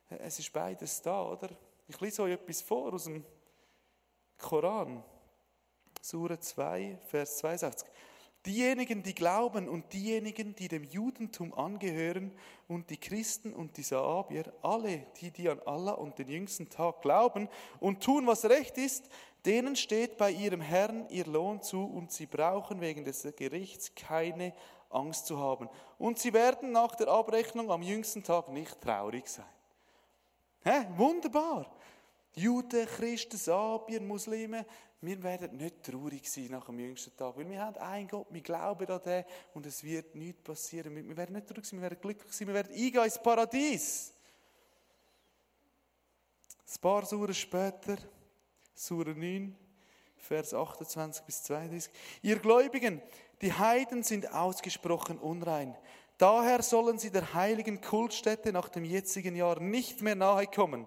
[0.09, 1.49] Es ist beides da, oder?
[1.89, 3.25] Ich lese euch etwas vor aus dem
[4.39, 5.03] Koran.
[6.01, 7.89] Sura 2, Vers 62.
[8.45, 12.33] Diejenigen, die glauben und diejenigen, die dem Judentum angehören
[12.67, 17.03] und die Christen und die Saabier, alle, die, die an Allah und den jüngsten Tag
[17.03, 19.09] glauben und tun, was recht ist,
[19.45, 24.53] denen steht bei ihrem Herrn ihr Lohn zu und sie brauchen wegen des Gerichts keine
[24.93, 25.69] Angst zu haben.
[25.99, 29.47] Und sie werden nach der Abrechnung am jüngsten Tag nicht traurig sein.
[30.65, 30.87] Hä?
[30.97, 31.67] Wunderbar.
[32.35, 34.65] Juden, Christen, Sabier, Muslime,
[35.03, 38.41] wir werden nicht traurig sein nach dem jüngsten Tag, weil wir haben einen Gott, wir
[38.41, 40.95] glauben an den und es wird nichts passieren.
[40.95, 44.15] Wir werden nicht traurig sein, wir werden glücklich sein, wir werden eingehen ins Paradies.
[46.75, 47.99] Ein paar Suren später,
[48.75, 49.55] Sura 9,
[50.17, 51.93] Vers 28 bis 32.
[52.23, 53.03] Ihr Gläubigen,
[53.43, 55.77] die Heiden sind ausgesprochen unrein.
[56.19, 60.87] Daher sollen sie der heiligen Kultstätte nach dem jetzigen Jahr nicht mehr nahe kommen.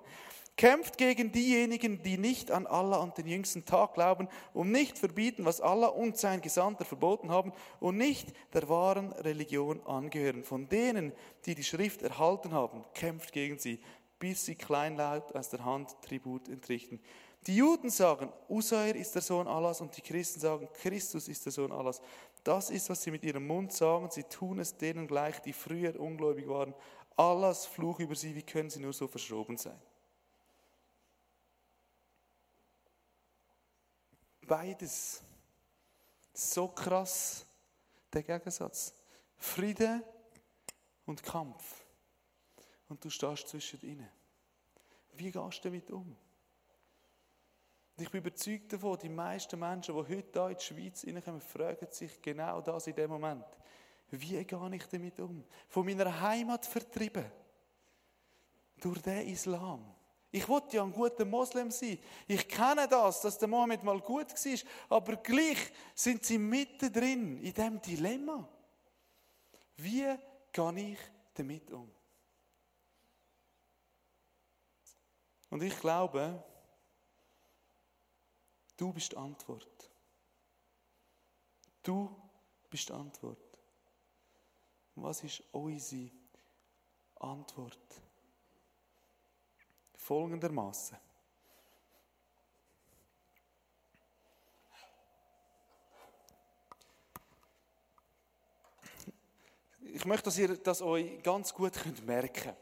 [0.58, 5.44] Kämpft gegen diejenigen, die nicht an Allah und den jüngsten Tag glauben und nicht verbieten,
[5.44, 10.46] was Allah und sein Gesandter verboten haben und nicht der wahren Religion angehören.
[10.46, 11.12] Von denen,
[11.46, 13.82] die die Schrift erhalten haben, kämpft gegen sie.
[14.20, 17.00] bis sie kleinlaut aus der Hand Tribut entrichten.
[17.48, 21.52] Die Juden sagen, Usair ist der Sohn Allahs und die Christen sagen, Christus ist der
[21.52, 22.02] Sohn Allahs.
[22.46, 24.12] Das ist, was sie mit ihrem Mund sagen.
[24.12, 26.76] Sie tun es denen gleich, die früher ungläubig waren.
[27.18, 29.82] Allahs Fluch über sie, wie können sie nur so verschroben sein?
[34.42, 35.24] Beides.
[36.36, 37.48] So krass,
[38.14, 38.94] der Gegensatz.
[39.38, 40.04] Friede
[41.08, 41.84] und Kampf.
[42.90, 44.12] Und du stehst zwischen ihnen.
[45.14, 46.16] Wie gehst du damit um?
[47.98, 51.40] Und ich bin überzeugt davon, die meisten Menschen, die heute hier in die Schweiz reinkommen,
[51.40, 53.46] fragen sich genau das in dem Moment.
[54.12, 55.44] Wie gehe ich damit um?
[55.70, 57.26] Von meiner Heimat vertrieben.
[58.78, 59.96] Durch den Islam.
[60.30, 61.98] Ich wollte ja ein guter Moslem sein.
[62.28, 64.98] Ich kenne das, dass der Mohammed mal gut war.
[64.98, 68.48] Aber gleich sind sie mittendrin in diesem Dilemma.
[69.78, 70.14] Wie
[70.52, 71.00] gehe ich
[71.34, 71.90] damit um?
[75.50, 76.44] Und ich glaube,
[78.78, 79.90] du bist Antwort.
[81.84, 82.16] Du
[82.70, 83.38] bist Antwort.
[84.96, 86.10] Was ist unsere
[87.16, 88.02] Antwort?
[89.96, 90.98] Folgendermaßen.
[99.96, 101.74] Ich möchte, dass ihr das euch ganz gut
[102.06, 102.58] merken könnt.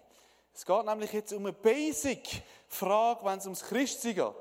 [0.54, 4.34] Es geht nämlich jetzt um eine Basic-Frage, wenn es ums Christsein geht.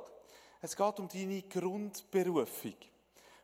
[0.65, 2.77] Es geht um deine Grundberufung.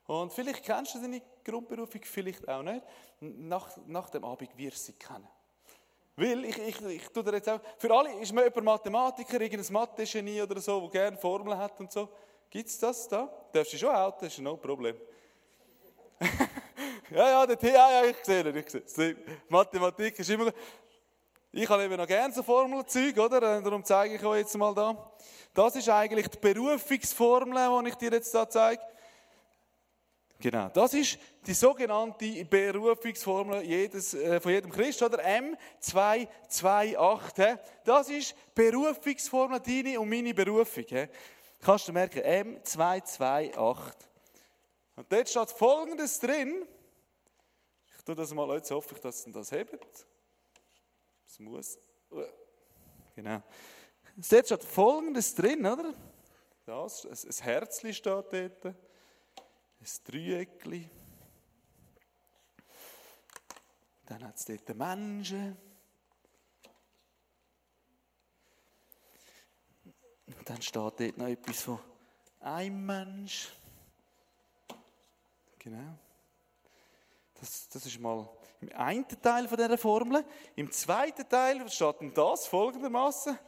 [0.07, 2.83] Und vielleicht kennst du deine Grundberufung, vielleicht auch nicht.
[3.20, 5.26] Nach, nach dem Abend wirst du sie kennen.
[6.14, 9.72] Weil, ich, ich, ich tue dir jetzt auch, für alle, ist man jemand Mathematiker, irgendein
[9.72, 12.09] Mathe-Genie oder so, der gerne Formeln hat und so.
[12.48, 13.28] Gibt es das da?
[13.52, 14.96] Darfst du schon outen, das ist no Problem.
[17.11, 19.16] ja, ja, der ja, ja, ich sehe es, ich sehe.
[19.48, 20.54] Mathematik ist immer gut.
[21.50, 23.61] Ich habe eben noch gerne so Formelzeug, oder?
[23.62, 25.11] Darum zeige ich euch jetzt mal da.
[25.54, 28.82] Das ist eigentlich die Berufungsformel, die ich dir jetzt da zeige.
[30.40, 35.18] Genau, das ist die sogenannte Berufungsformel jedes, äh, von jedem Christ, oder?
[35.80, 37.58] M228.
[37.82, 40.84] Das ist Berufungsformel, deine und meine Berufung.
[40.87, 41.08] He?
[41.61, 43.58] Kannst du merken, M228.
[44.96, 46.64] Und dort steht Folgendes drin.
[47.96, 50.06] Ich tue das mal, jetzt hoffe ich, dass ihr das hebt.
[51.28, 51.78] Es muss.
[53.14, 53.42] Genau.
[54.16, 55.92] Dort steht Folgendes drin, oder?
[56.64, 58.64] Das, ein Herzchen steht dort.
[58.64, 58.74] Ein
[60.04, 60.90] Dreieckchen.
[64.06, 65.56] Dann hat es dort Menschen.
[70.26, 71.78] Und dann steht dort noch etwas von
[72.40, 73.52] einem Mensch.
[75.58, 75.98] Genau.
[77.34, 78.28] Das, das ist mal
[78.60, 80.24] im einen Teil von dieser Formel.
[80.56, 83.38] Im zweiten Teil steht dann das folgendermaßen.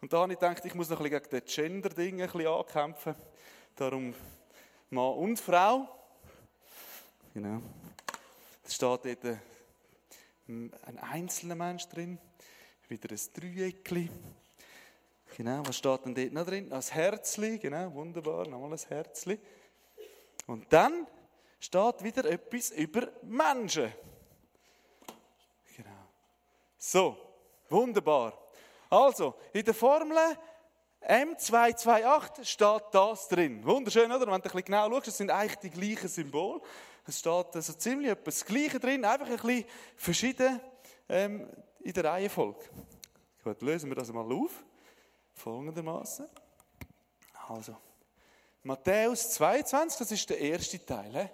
[0.00, 3.14] Und da habe ich gedacht, ich muss noch ein bisschen gegen das Gender-Ding ankämpfen.
[3.76, 4.14] Darum
[4.90, 5.88] Mann und Frau.
[7.34, 7.60] Genau.
[8.64, 9.38] Es steht dort
[10.48, 12.18] ein einzelner Mensch drin.
[12.88, 14.10] Wieder ein Dreieckchen.
[15.36, 16.72] Genau, was steht denn dort noch drin?
[16.72, 19.38] Ein Herzli, genau, wunderbar, nochmal ein Herzli.
[20.46, 21.06] Und dann
[21.60, 23.92] steht wieder etwas über Menschen.
[26.82, 27.14] So,
[27.68, 28.32] wunderbar.
[28.88, 30.16] Also, in der Formel
[31.02, 33.62] M228 steht das drin.
[33.66, 34.20] Wunderschön, oder?
[34.20, 36.62] Wenn du ein bisschen genau schaust, das sind eigentlich die gleichen Symbole.
[37.06, 39.64] Es steht also ziemlich etwas das Gleiche drin, einfach ein bisschen
[39.94, 40.58] verschieden
[41.10, 42.64] ähm, in der Reihenfolge.
[43.44, 44.64] Gut, lösen wir das mal auf.
[45.34, 46.26] Folgendermaßen.
[47.46, 47.76] Also,
[48.62, 51.12] Matthäus 22, das ist der erste Teil.
[51.12, 51.28] He?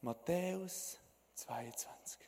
[0.00, 0.98] Matthäus
[1.34, 2.25] 22.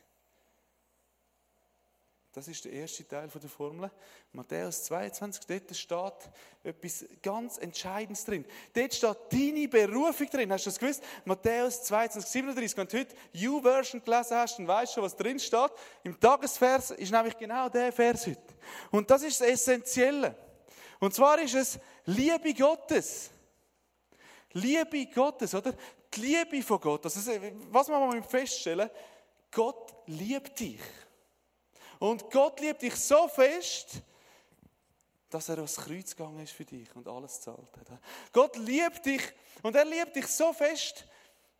[2.31, 3.89] Das ist der erste Teil der Formel.
[4.33, 6.31] Matthäus 22, dort steht
[6.63, 8.45] etwas ganz Entscheidendes drin.
[8.71, 10.51] Dort steht deine Berufung drin.
[10.51, 11.03] Hast du das gewusst?
[11.25, 12.77] Matthäus 22, 37.
[12.77, 13.15] Wenn du heute
[13.49, 15.71] U-Version gelesen hast, dann weißt du, was drin steht.
[16.03, 18.53] Im Tagesvers ist nämlich genau der Vers heute.
[18.91, 20.35] Und das ist das Essentielle.
[20.99, 23.31] Und zwar ist es Liebe Gottes.
[24.53, 25.73] Liebe Gottes, oder?
[26.13, 27.05] Die Liebe von Gott.
[27.05, 27.31] Also,
[27.71, 28.89] was man mal feststellen,
[29.51, 30.79] Gott liebt dich.
[31.99, 34.01] Und Gott liebt dich so fest,
[35.29, 37.99] dass er aufs Kreuz gegangen ist für dich und alles zahlt hat.
[38.33, 39.21] Gott liebt dich
[39.61, 41.05] und er liebt dich so fest,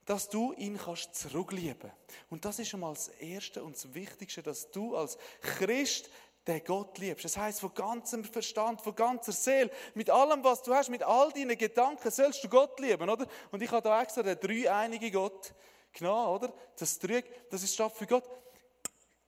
[0.05, 1.91] dass du ihn kannst zurücklieben.
[2.31, 6.09] Und das ist schon mal das Erste und das Wichtigste, dass du als Christ
[6.47, 7.25] den Gott liebst.
[7.25, 11.31] Das heißt von ganzem Verstand, von ganzer Seele, mit allem, was du hast, mit all
[11.31, 13.27] deinen Gedanken, sollst du Gott lieben, oder?
[13.51, 15.53] Und ich habe da extra den dreieinige Gott
[15.93, 16.53] genommen, oder?
[16.77, 18.27] Das Dreieck, das ist Stab für Gott.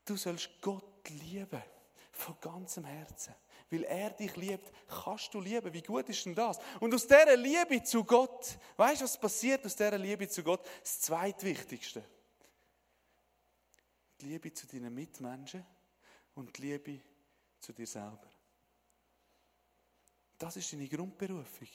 [0.05, 1.61] Du sollst Gott lieben.
[2.11, 3.33] Von ganzem Herzen.
[3.71, 5.73] weil er dich liebt, kannst du lieben.
[5.73, 6.59] Wie gut ist denn das?
[6.81, 10.61] Und aus dieser Liebe zu Gott, weißt du, was passiert aus dieser Liebe zu Gott?
[10.81, 12.03] Das zweitwichtigste.
[14.19, 15.65] Die Liebe zu deinen Mitmenschen
[16.35, 17.01] und die Liebe
[17.59, 18.29] zu dir selber.
[20.37, 21.67] Das ist deine Grundberufung.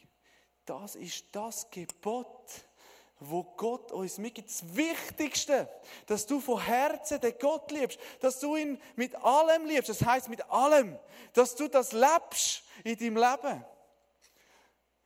[0.67, 2.66] Das ist das Gebot,
[3.21, 4.49] wo Gott uns mitgibt.
[4.49, 5.69] Das Wichtigste,
[6.07, 9.89] dass du von Herzen den Gott liebst, dass du ihn mit allem liebst.
[9.89, 10.99] Das heißt mit allem,
[11.33, 13.65] dass du das lebst in deinem Leben.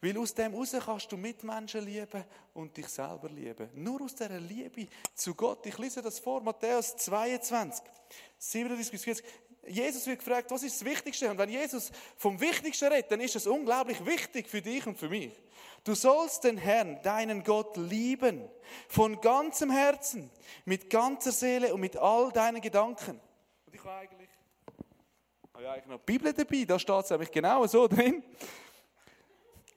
[0.03, 3.69] Weil aus dem heraus kannst du Mitmenschen lieben und dich selber lieben.
[3.75, 5.67] Nur aus dieser Liebe zu Gott.
[5.67, 7.85] Ich lese das vor, Matthäus 22,
[8.39, 9.25] 37 bis 40.
[9.67, 11.31] Jesus wird gefragt, was ist das Wichtigste?
[11.31, 15.09] Und wenn Jesus vom Wichtigsten redet, dann ist es unglaublich wichtig für dich und für
[15.09, 15.33] mich.
[15.85, 18.49] Du sollst den Herrn, deinen Gott, lieben.
[18.89, 20.31] Von ganzem Herzen,
[20.65, 23.21] mit ganzer Seele und mit all deinen Gedanken.
[23.67, 24.29] Und ich habe eigentlich,
[25.55, 28.23] habe eigentlich noch die Bibel dabei, da steht es nämlich genau so drin.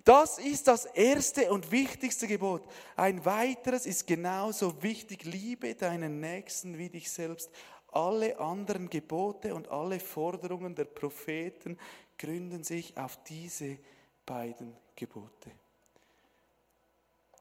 [0.04, 2.63] Das ist das erste und wichtigste Gebot.
[2.98, 5.24] Ein weiteres ist genauso wichtig.
[5.24, 7.50] Liebe deinen Nächsten wie dich selbst.
[7.93, 11.77] Alle anderen Gebote und alle Forderungen der Propheten
[12.17, 13.77] gründen sich auf diese
[14.25, 15.51] beiden Gebote.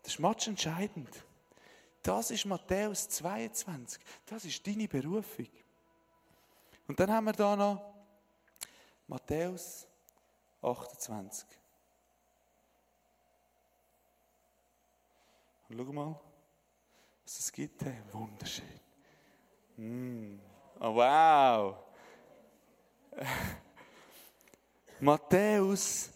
[0.02, 1.08] Das ist match entscheidend.
[2.02, 4.02] Das ist Matthäus 22.
[4.26, 5.46] Das ist deine Berufung.
[6.88, 7.94] Und dann haben wir da noch
[9.06, 9.86] Matthäus
[10.60, 11.46] 28.
[15.68, 16.20] Und schau mal,
[17.24, 17.82] was es gibt.
[18.12, 18.91] Wunderschön.
[19.78, 21.76] Oh, wow.
[25.00, 26.10] Matthäus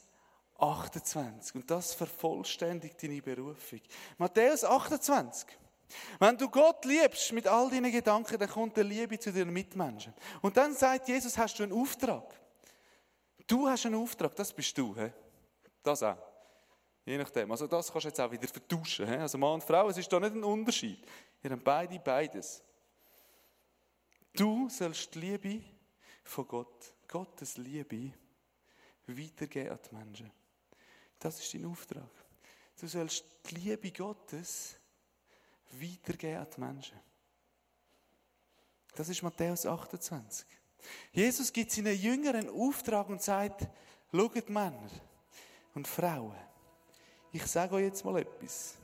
[0.59, 1.55] 28.
[1.55, 3.81] Und das vervollständigt deine Berufung.
[4.19, 5.49] Matthäus 28.
[6.19, 10.15] Wenn du Gott liebst mit all deinen Gedanken, dann kommt der Liebe zu deinen Mitmenschen.
[10.43, 12.35] Und dann sagt Jesus, hast du einen Auftrag.
[13.47, 14.95] Du hast einen Auftrag, das bist du.
[14.97, 15.11] He?
[15.83, 16.17] Das auch.
[17.05, 17.51] Je nachdem.
[17.53, 19.07] Also das kannst du jetzt auch wieder vertauschen.
[19.07, 19.15] He?
[19.15, 21.07] Also Mann und Frau, es ist da nicht ein Unterschied.
[21.43, 22.63] Ihr habt beide beides.
[24.37, 25.65] Du sollst die Liebe
[26.23, 28.13] von Gott, Gottes Liebe,
[29.07, 30.33] weitergeben an die Menschen.
[31.19, 32.11] Das ist dein Auftrag.
[32.79, 34.77] Du sollst die Liebe Gottes
[35.73, 37.01] weitergeben an die Menschen.
[38.95, 40.47] Das ist Matthäus 28.
[41.13, 43.67] Jesus gibt seinen Jüngern einen Auftrag und sagt,
[44.13, 44.91] schaut Männer
[45.75, 46.37] und Frauen,
[47.33, 48.77] ich sage euch jetzt mal etwas.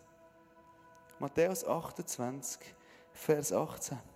[1.19, 2.59] Matthäus 28,
[3.13, 4.12] Vers 18.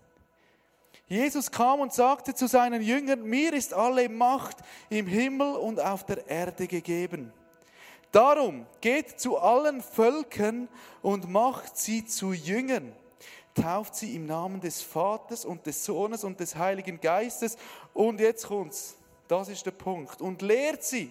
[1.09, 4.57] Jesus kam und sagte zu seinen Jüngern, mir ist alle Macht
[4.91, 7.33] im Himmel und auf der Erde gegeben.
[8.11, 10.69] Darum geht zu allen Völkern
[11.03, 12.93] und macht sie zu Jüngern.
[13.55, 17.57] Tauft sie im Namen des Vaters und des Sohnes und des Heiligen Geistes.
[17.95, 18.97] Und jetzt kommt's.
[19.29, 20.21] Das ist der Punkt.
[20.21, 21.11] Und lehrt sie,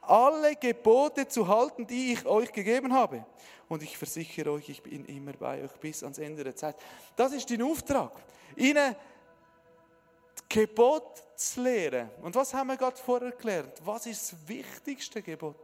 [0.00, 3.24] alle Gebote zu halten, die ich euch gegeben habe.
[3.68, 6.76] Und ich versichere euch, ich bin immer bei euch bis ans Ende der Zeit.
[7.16, 8.12] Das ist dein Auftrag.
[8.56, 8.94] Ihnen
[10.54, 12.08] Gebot zu lehren.
[12.22, 13.72] Und was haben wir gerade vorher gelernt?
[13.84, 15.56] Was ist das wichtigste Gebot?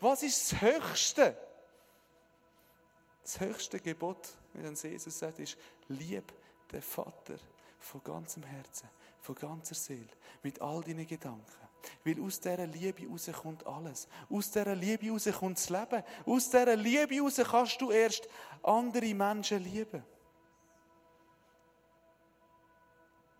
[0.00, 1.36] Was ist das höchste?
[3.22, 6.32] Das höchste Gebot, wie dann Jesus sagt, ist, lieb
[6.72, 7.36] den Vater
[7.78, 8.88] von ganzem Herzen,
[9.20, 10.08] von ganzer Seele,
[10.42, 11.68] mit all deinen Gedanken.
[12.04, 14.08] Weil aus dieser Liebe raus kommt alles.
[14.28, 16.02] Aus dieser Liebe raus kommt das Leben.
[16.26, 18.28] Aus dieser Liebe raus kannst du erst
[18.64, 20.04] andere Menschen lieben.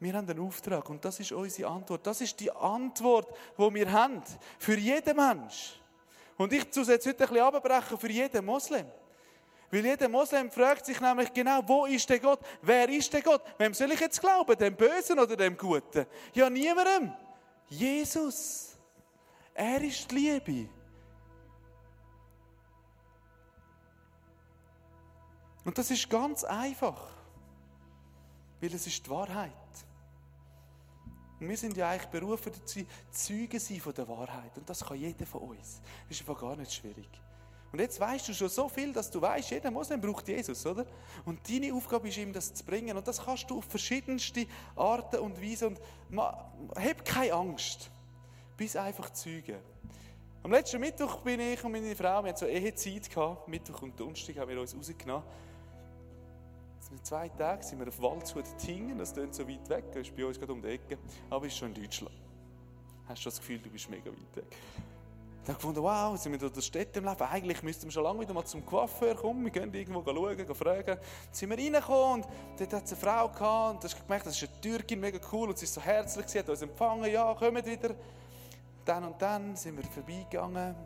[0.02, 2.04] Wir haben einen Auftrag und das ist unsere Antwort.
[2.04, 4.20] Das ist die Antwort, die wir haben
[4.58, 5.80] für jeden Mensch.
[6.36, 8.86] Und ich muss jetzt heute ein bisschen abbrechen für jeden Moslem.
[9.70, 12.40] Weil jeder Moslem fragt sich nämlich genau, wo ist der Gott?
[12.62, 13.42] Wer ist der Gott?
[13.58, 14.58] Wem soll ich jetzt glauben?
[14.58, 16.04] Dem Bösen oder dem Guten?
[16.34, 17.12] Ja, niemandem.
[17.68, 18.76] Jesus.
[19.54, 20.68] Er ist die Liebe.
[25.64, 27.08] Und das ist ganz einfach.
[28.60, 29.61] Weil es ist die Wahrheit.
[31.42, 34.56] Und wir sind ja eigentlich berufen dazu, Zeugen sein von der Wahrheit.
[34.56, 35.80] Und das kann jeder von uns.
[36.08, 37.08] Das ist einfach gar nicht schwierig.
[37.72, 40.86] Und jetzt weißt du schon so viel, dass du weißt, jeder Moslem braucht Jesus, oder?
[41.24, 42.96] Und deine Aufgabe ist ihm das zu bringen.
[42.96, 45.76] Und das kannst du auf verschiedenste Arten und Weisen.
[46.10, 47.90] Und hab keine Angst.
[48.56, 49.58] Bis einfach Zeugen.
[50.44, 53.48] Am letzten Mittwoch bin ich und meine Frau, wir hatten so Ehezeit gehabt.
[53.48, 55.24] Mittwoch und Donnerstag haben wir uns rausgenommen.
[56.92, 60.14] Vor zwei Tagen sind wir auf Waldshut Tingen, das klingt so weit weg, das ist
[60.14, 60.98] bei uns gerade um die Ecke,
[61.30, 62.14] aber ist schon in Deutschland.
[63.08, 64.44] Hast du das Gefühl, du bist mega weit weg.
[65.44, 67.22] Habe gefunden, wow, sind wir durch die Städte im Leben.
[67.22, 69.42] Eigentlich müssten wir schon lange wieder mal zum Coiffeur kommen.
[69.42, 70.84] Wir gehen irgendwo schauen, gehen fragen.
[70.84, 70.98] Dann
[71.30, 72.26] sind wir reingekommen und
[72.60, 75.18] dort hat es eine Frau gehabt und du hast gemerkt, das ist eine Türkin, mega
[75.32, 77.94] cool und sie ist so herzlich, sie hat uns empfangen, ja, kommt wieder.
[78.84, 80.76] dann und dann sind wir vorbeigegangen.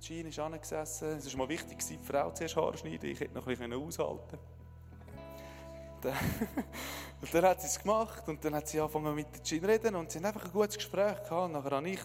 [0.00, 1.18] Jean ist angesessen.
[1.18, 3.10] Es war mal wichtig, die Frau zuerst Haare schneiden.
[3.10, 4.57] Ich hätte noch ein bisschen aushalten können.
[7.20, 9.94] und dann hat sie es gemacht und dann hat sie angefangen mit der Jean reden
[9.96, 11.32] und sie haben einfach ein gutes Gespräch gehabt.
[11.32, 12.00] Und nachher habe ich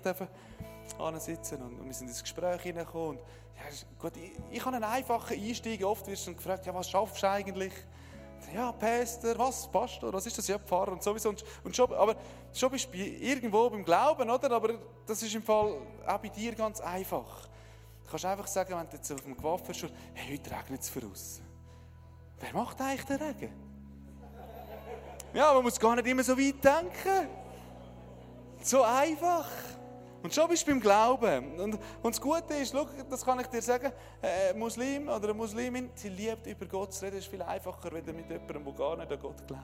[1.23, 3.17] sitzen und wir sind ins Gespräch hineingekommen.
[3.17, 3.63] Und ja,
[3.99, 5.84] gut, ich, ich habe einen einfachen Einstieg.
[5.84, 7.73] Oft wirst du gefragt, ja, was schaffst du eigentlich?
[8.53, 10.47] Ja, Pastor, was, Pastor, was ist das?
[10.47, 11.29] Ja, Pfarrer und sowieso.
[11.29, 12.15] Und, und schon, aber
[12.53, 14.51] schon bist du irgendwo beim Glauben, oder?
[14.51, 14.73] Aber
[15.06, 17.47] das ist im Fall auch bei dir ganz einfach.
[18.03, 20.89] Du kannst einfach sagen, wenn du jetzt auf dem Gewaffert schaust, hey, heute regnet es
[20.89, 21.41] voraus.
[22.39, 23.62] Wer macht eigentlich den Regen?
[25.33, 27.27] Ja, man muss gar nicht immer so weit denken.
[28.61, 29.47] So einfach.
[30.21, 31.59] Und schon bist du beim Glauben.
[31.59, 33.91] Und, und das Gute ist, schau, das kann ich dir sagen,
[34.21, 38.05] ein Muslim oder eine Muslimin, sie liebt über Gott zu reden, ist viel einfacher, wenn
[38.15, 39.63] mit jemandem, der gar nicht an Gott glaubt.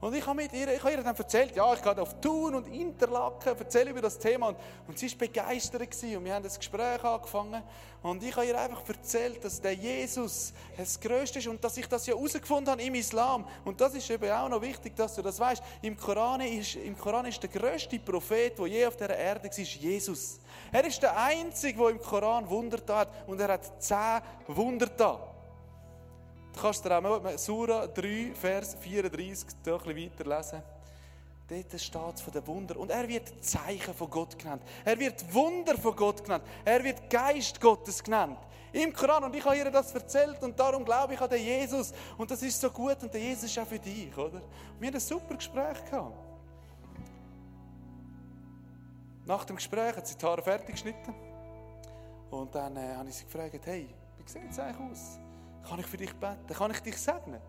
[0.00, 2.54] Und ich habe mit ihr, ich habe ihr dann erzählt, ja, ich gehe auf Thun
[2.54, 4.48] und Interlaken, erzähle über das Thema.
[4.48, 7.64] Und, und sie war begeistert gewesen, und wir haben das Gespräch angefangen.
[8.00, 11.88] Und ich habe ihr einfach erzählt, dass der Jesus das Größte ist und dass ich
[11.88, 13.44] das ja herausgefunden habe im Islam.
[13.64, 15.64] Und das ist eben auch noch wichtig, dass du das weißt.
[15.82, 19.58] Im Koran ist, im Koran ist der größte Prophet, der je auf der Erde war,
[19.58, 20.38] Jesus.
[20.70, 23.08] Er ist der Einzige, der im Koran Wunder tat.
[23.26, 25.37] Und er hat zehn Wunder da.
[26.58, 30.62] Du kannst dir auch Sura 3, Vers 34 ein bisschen weiterlesen.
[31.48, 32.76] Dort steht es von den Wunder.
[32.76, 34.64] Und er wird Zeichen von Gott genannt.
[34.84, 36.42] Er wird Wunder von Gott genannt.
[36.64, 38.40] Er wird Geist Gottes genannt.
[38.72, 39.22] Im Koran.
[39.22, 41.92] Und ich habe ihr das erzählt und darum glaube ich an den Jesus.
[42.16, 44.42] Und das ist so gut und der Jesus ist auch für dich, oder?
[44.42, 46.12] Und wir haben ein super Gespräch gehabt.
[49.26, 51.14] Nach dem Gespräch hat sie die Haare fertig geschnitten.
[52.32, 55.20] Und dann äh, habe ich sie gefragt, hey, wie sieht es eigentlich aus?
[55.68, 56.46] Kann ich für dich beten?
[56.48, 57.40] Kann ich dich segnen?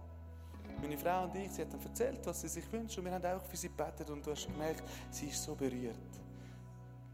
[0.82, 3.26] Meine Frau und ich, sie hat dann erzählt, was sie sich wünscht und wir haben
[3.26, 5.96] auch für sie gebetet und du hast gemerkt, sie ist so berührt.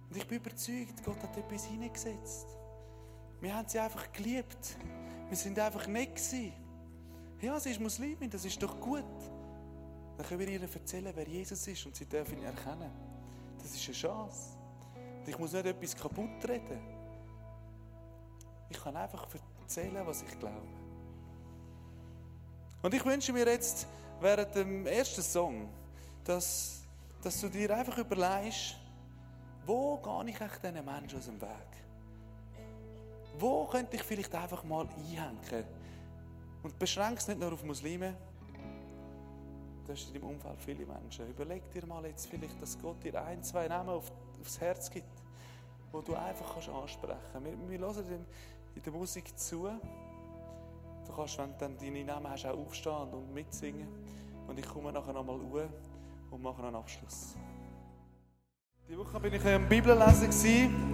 [0.09, 2.47] Und ich bin überzeugt, Gott hat etwas hineingesetzt.
[3.41, 4.77] Wir haben sie einfach geliebt.
[5.27, 6.53] Wir sind einfach nicht gewesen.
[7.41, 9.03] Ja, sie ist Muslimin, das ist doch gut.
[10.17, 12.91] Dann können wir ihr erzählen, wer Jesus ist und sie dürfen ihn erkennen.
[13.57, 14.57] Das ist eine Chance.
[15.19, 16.79] Und ich muss nicht etwas kaputt reden.
[18.69, 19.27] Ich kann einfach
[19.61, 20.84] erzählen, was ich glaube.
[22.85, 23.87] Und ich wünsche mir jetzt
[24.21, 25.67] während dem ersten Song,
[26.23, 26.83] dass,
[27.19, 28.75] dass du dir einfach überlegst,
[29.65, 31.49] wo gehe ich echt diesen Menschen aus dem Weg?
[33.39, 35.65] Wo könnte ich vielleicht einfach mal einhängen?
[36.61, 38.15] Und beschränke es nicht nur auf Muslime.
[39.87, 41.27] Das ist in deinem Umfeld viele Menschen.
[41.27, 45.23] Überleg dir mal jetzt vielleicht, dass Gott dir ein, zwei Namen auf, aufs Herz gibt,
[45.91, 47.47] wo du einfach kannst ansprechen kannst.
[47.47, 48.25] Wir, wir hören
[48.75, 49.71] in der Musik zu.
[51.05, 53.87] Du kannst, wenn du dann deine Namen hast, auch aufstehen und mitsingen.
[54.47, 55.69] Und ich komme nachher nochmal hoch
[56.31, 57.35] und mache einen Abschluss.
[58.87, 60.29] Die Woche bin ich im Bibellesen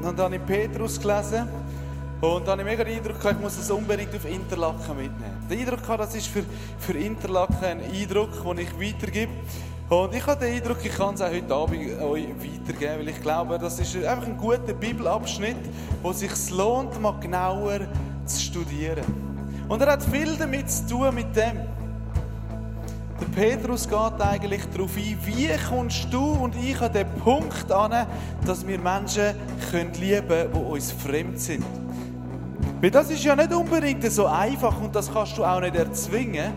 [0.01, 1.47] und dann habe ich Petrus gelesen.
[2.21, 5.47] Und dann habe ich mega den Eindruck, ich muss das unbedingt auf Interlaken mitnehmen.
[5.49, 6.43] Der Eindruck, das ist für,
[6.77, 9.31] für Interlaken ein Eindruck, den ich weitergebe.
[9.89, 13.21] Und ich habe den Eindruck, ich kann es auch heute Abend euch weitergeben, weil ich
[13.21, 15.57] glaube, das ist einfach ein guter Bibelabschnitt,
[16.01, 17.79] wo es sich lohnt, mal genauer
[18.25, 19.30] zu studieren.
[19.71, 21.61] Und er hat viel damit zu tun mit dem.
[23.21, 28.05] Der Petrus geht eigentlich darauf ein, wie kommst du und ich an den Punkt an,
[28.45, 29.33] dass wir Menschen
[29.71, 31.63] können lieben können, die uns fremd sind.
[32.81, 36.51] Weil das ist ja nicht unbedingt so einfach und das kannst du auch nicht erzwingen.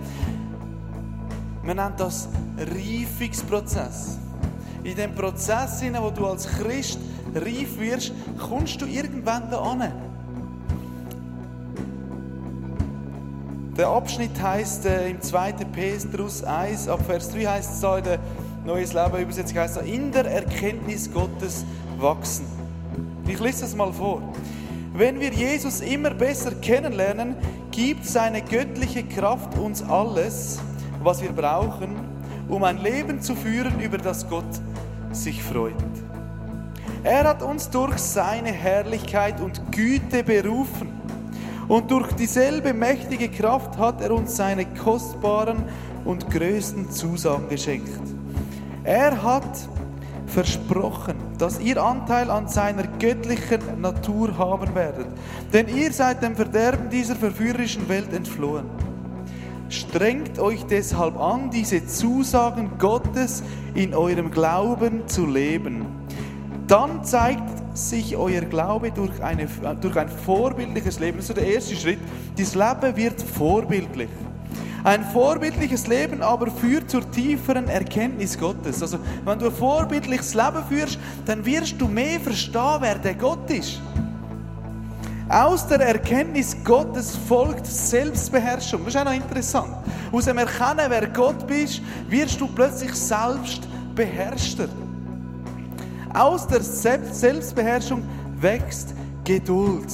[1.63, 4.19] Man nennt das Reifungsprozess.
[4.83, 6.99] In dem Prozess, wo du als Christ
[7.33, 9.63] reif wirst, kommst du irgendwann da.
[13.77, 15.53] Der Abschnitt heißt äh, im 2.
[15.73, 18.21] Petrus 1, ab Vers 3 heißt es der
[18.65, 21.65] Neues Leben Übersetzung heißt in der Erkenntnis Gottes
[21.99, 22.47] wachsen.
[23.27, 24.23] Ich lese das mal vor.
[24.93, 27.35] Wenn wir Jesus immer besser kennenlernen,
[27.73, 30.61] gibt seine göttliche Kraft uns alles,
[31.03, 31.97] was wir brauchen,
[32.49, 34.45] um ein Leben zu führen, über das Gott
[35.11, 35.75] sich freut.
[37.03, 41.04] Er hat uns durch seine Herrlichkeit und Güte berufen
[41.69, 45.65] und durch dieselbe mächtige Kraft hat er uns seine kostbaren
[46.05, 48.01] und größten Zusagen geschenkt.
[48.85, 49.69] Er hat
[50.27, 55.07] versprochen, dass ihr Anteil an seiner göttlichen Natur haben werdet,
[55.53, 58.67] denn ihr seid dem Verderben dieser verführerischen Welt entflohen.
[59.69, 63.43] Strengt euch deshalb an, diese Zusagen Gottes
[63.75, 65.87] in eurem Glauben zu leben.
[66.67, 69.47] Dann zeigt sich euer Glaube durch, eine,
[69.81, 71.19] durch ein vorbildliches Leben.
[71.19, 71.99] Das ist der erste Schritt.
[72.39, 74.09] Dieses Leben wird vorbildlich.
[74.85, 78.83] Ein vorbildliches Leben aber führt zur tieferen Erkenntnis Gottes.
[78.83, 83.51] Also, wenn du ein vorbildliches Leben führst, dann wirst du mehr verstehen, wer der Gott
[83.51, 83.81] ist.
[85.29, 88.85] Aus der Erkenntnis Gottes folgt Selbstbeherrschung.
[88.85, 89.75] Das ist auch noch interessant.
[90.13, 93.63] Aus dem Erkennen, wer Gott bist, wirst du plötzlich selbst
[93.95, 94.69] beherrschter.
[96.15, 98.05] Aus der Selbstbeherrschung
[98.41, 98.95] wächst
[99.25, 99.93] Geduld.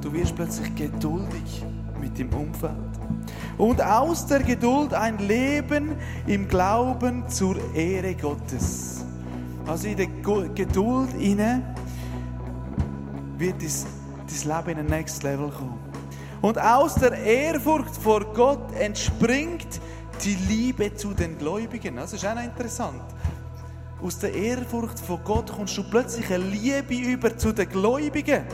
[0.00, 1.62] Du wirst plötzlich geduldig
[2.00, 2.72] mit dem Umfeld.
[3.58, 5.96] Und aus der Geduld ein Leben
[6.26, 9.04] im Glauben zur Ehre Gottes.
[9.66, 10.06] Also in der
[10.54, 11.62] Geduld inne
[13.36, 15.78] wird dein Leben in ein Next Level kommen.
[16.40, 19.80] Und aus der Ehrfurcht vor Gott entspringt
[20.24, 21.96] die Liebe zu den Gläubigen.
[21.96, 23.02] Das ist auch interessant.
[24.00, 28.44] Aus der Ehrfurcht vor Gott kommst du plötzlich eine Liebe über zu den Gläubigen.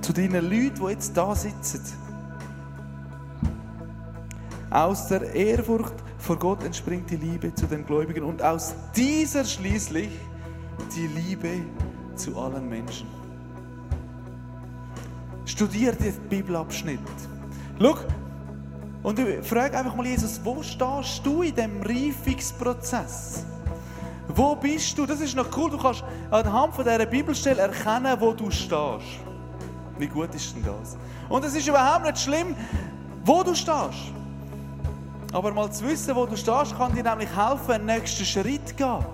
[0.00, 1.80] Zu den Leuten, die jetzt da sitzen.
[4.70, 10.10] Aus der Ehrfurcht vor Gott entspringt die Liebe zu den Gläubigen und aus dieser schließlich
[10.94, 11.60] die Liebe
[12.16, 13.06] zu allen Menschen.
[15.44, 17.00] Studier den Bibelabschnitt.
[17.80, 17.96] Schau,
[19.02, 23.44] und ich frage einfach mal Jesus, wo stehst du in diesem Reifungsprozess?
[24.34, 25.06] Wo bist du?
[25.06, 25.70] Das ist noch cool.
[25.70, 29.20] Du kannst anhand dieser Bibelstelle erkennen, wo du stehst.
[29.98, 30.96] Wie gut ist denn das?
[31.28, 32.54] Und es ist überhaupt nicht schlimm,
[33.24, 34.12] wo du stehst.
[35.32, 38.74] Aber mal zu wissen, wo du stehst, kann dir nämlich helfen, einen nächsten Schritt zu
[38.74, 39.04] gehen.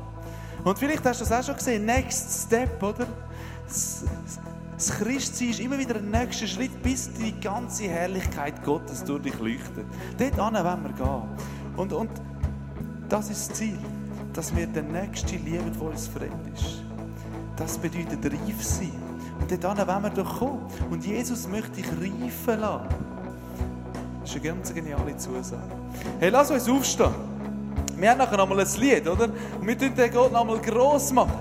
[0.65, 3.07] Und vielleicht hast du das auch schon gesehen, Next Step, oder?
[3.67, 4.05] Das,
[4.99, 9.87] Christsein ist immer wieder ein nächster Schritt, bis die ganze Herrlichkeit Gottes durch dich leuchtet.
[10.19, 11.23] Dort an wollen wir gehen.
[11.77, 12.11] Und, und
[13.09, 13.79] das ist das Ziel,
[14.37, 16.83] dass wir den Nächsten lieben, der uns fremd ist.
[17.57, 18.93] Das bedeutet reif sein.
[19.41, 20.67] Und an wollen wir doch kommen.
[20.91, 22.89] Und Jesus möchte dich reifen lassen.
[24.21, 25.63] Das ist eine ganz geniale Zusage.
[26.19, 27.15] Hey, lass uns aufstehen.
[27.97, 29.25] Wir haben nachher nochmal ein Lied, oder?
[29.25, 31.41] Und wir tun den Gott nochmal gross machen.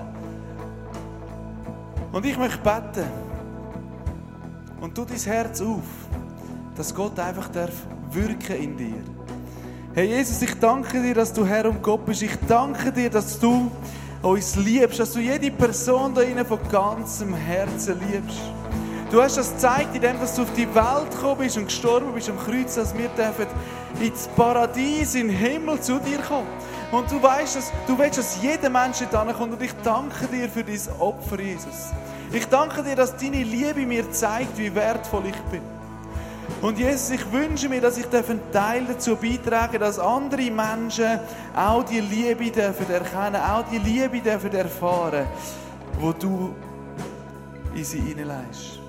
[2.12, 3.06] Und ich möchte beten.
[4.80, 5.84] Und tu dein Herz auf,
[6.74, 7.74] dass Gott einfach darf
[8.10, 9.15] wirken in dir.
[9.96, 12.20] Hey Jesus, ich danke dir, dass du Herr und Gott bist.
[12.20, 13.70] Ich danke dir, dass du
[14.20, 18.38] uns liebst, dass du jede Person da innen von ganzem Herzen liebst.
[19.10, 22.38] Du hast das gezeigt, indem du auf die Welt gekommen bist und gestorben bist am
[22.38, 23.46] Kreuz, dass wir dürfen
[23.98, 26.46] ins Paradies, in den Himmel zu dir kommen.
[26.92, 29.54] Und du weißt, dass du willst, dass jeder Mensch da kommt.
[29.54, 31.92] Und ich danke dir für dein Opfer, Jesus.
[32.34, 35.62] Ich danke dir, dass deine Liebe mir zeigt, wie wertvoll ich bin.
[36.62, 41.20] Und Jesus, ich wünsche mir, dass ich einen Teil dazu beitragen dass andere Menschen
[41.54, 45.26] auch die Liebe dürfen erkennen, auch die Liebe dürfen erfahren,
[46.00, 46.54] wo du
[47.74, 48.85] in sie hineinlegst.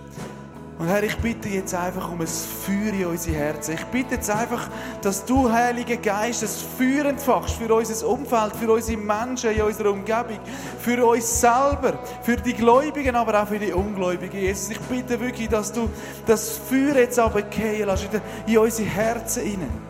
[0.79, 3.73] Und Herr, ich bitte jetzt einfach um ein Feuer in unsere Herzen.
[3.73, 4.69] Ich bitte jetzt einfach,
[5.01, 9.89] dass du, Heiliger Geist, ein Feuer entfachst für unser Umfeld, für unsere Menschen in unserer
[9.89, 10.37] Umgebung,
[10.79, 14.39] für uns selber, für die Gläubigen, aber auch für die Ungläubigen.
[14.39, 15.89] Jesus, ich bitte wirklich, dass du
[16.27, 17.19] das Feuer jetzt
[17.49, 18.07] gehen lässt
[18.45, 19.81] in unsere Herzen hinein.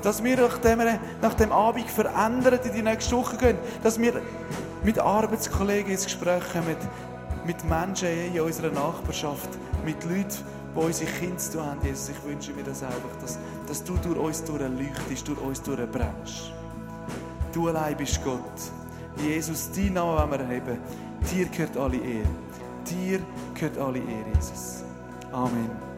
[0.00, 0.80] Dass wir nach dem,
[1.20, 3.58] nach dem Abend verändert in die nächste Woche gehen.
[3.82, 4.14] Dass wir
[4.82, 6.76] mit Arbeitskollegen ins Gespräch kommen,
[7.50, 9.48] mit Menschen in unserer Nachbarschaft,
[9.84, 10.28] mit Leuten,
[10.72, 11.80] die unsere Kinder zu haben.
[11.82, 16.52] Jesus, ich wünsche mir das einfach, dass, dass du durch uns durchleuchtest, durch uns durchbrennst.
[17.52, 18.38] Du allein bist Gott.
[19.16, 20.78] Jesus, dein Name wollen wir erheben.
[21.28, 22.28] Dir gehört alle Ehre.
[22.88, 23.20] Dir
[23.54, 24.84] gehört alle Ehre, Jesus.
[25.32, 25.89] Amen.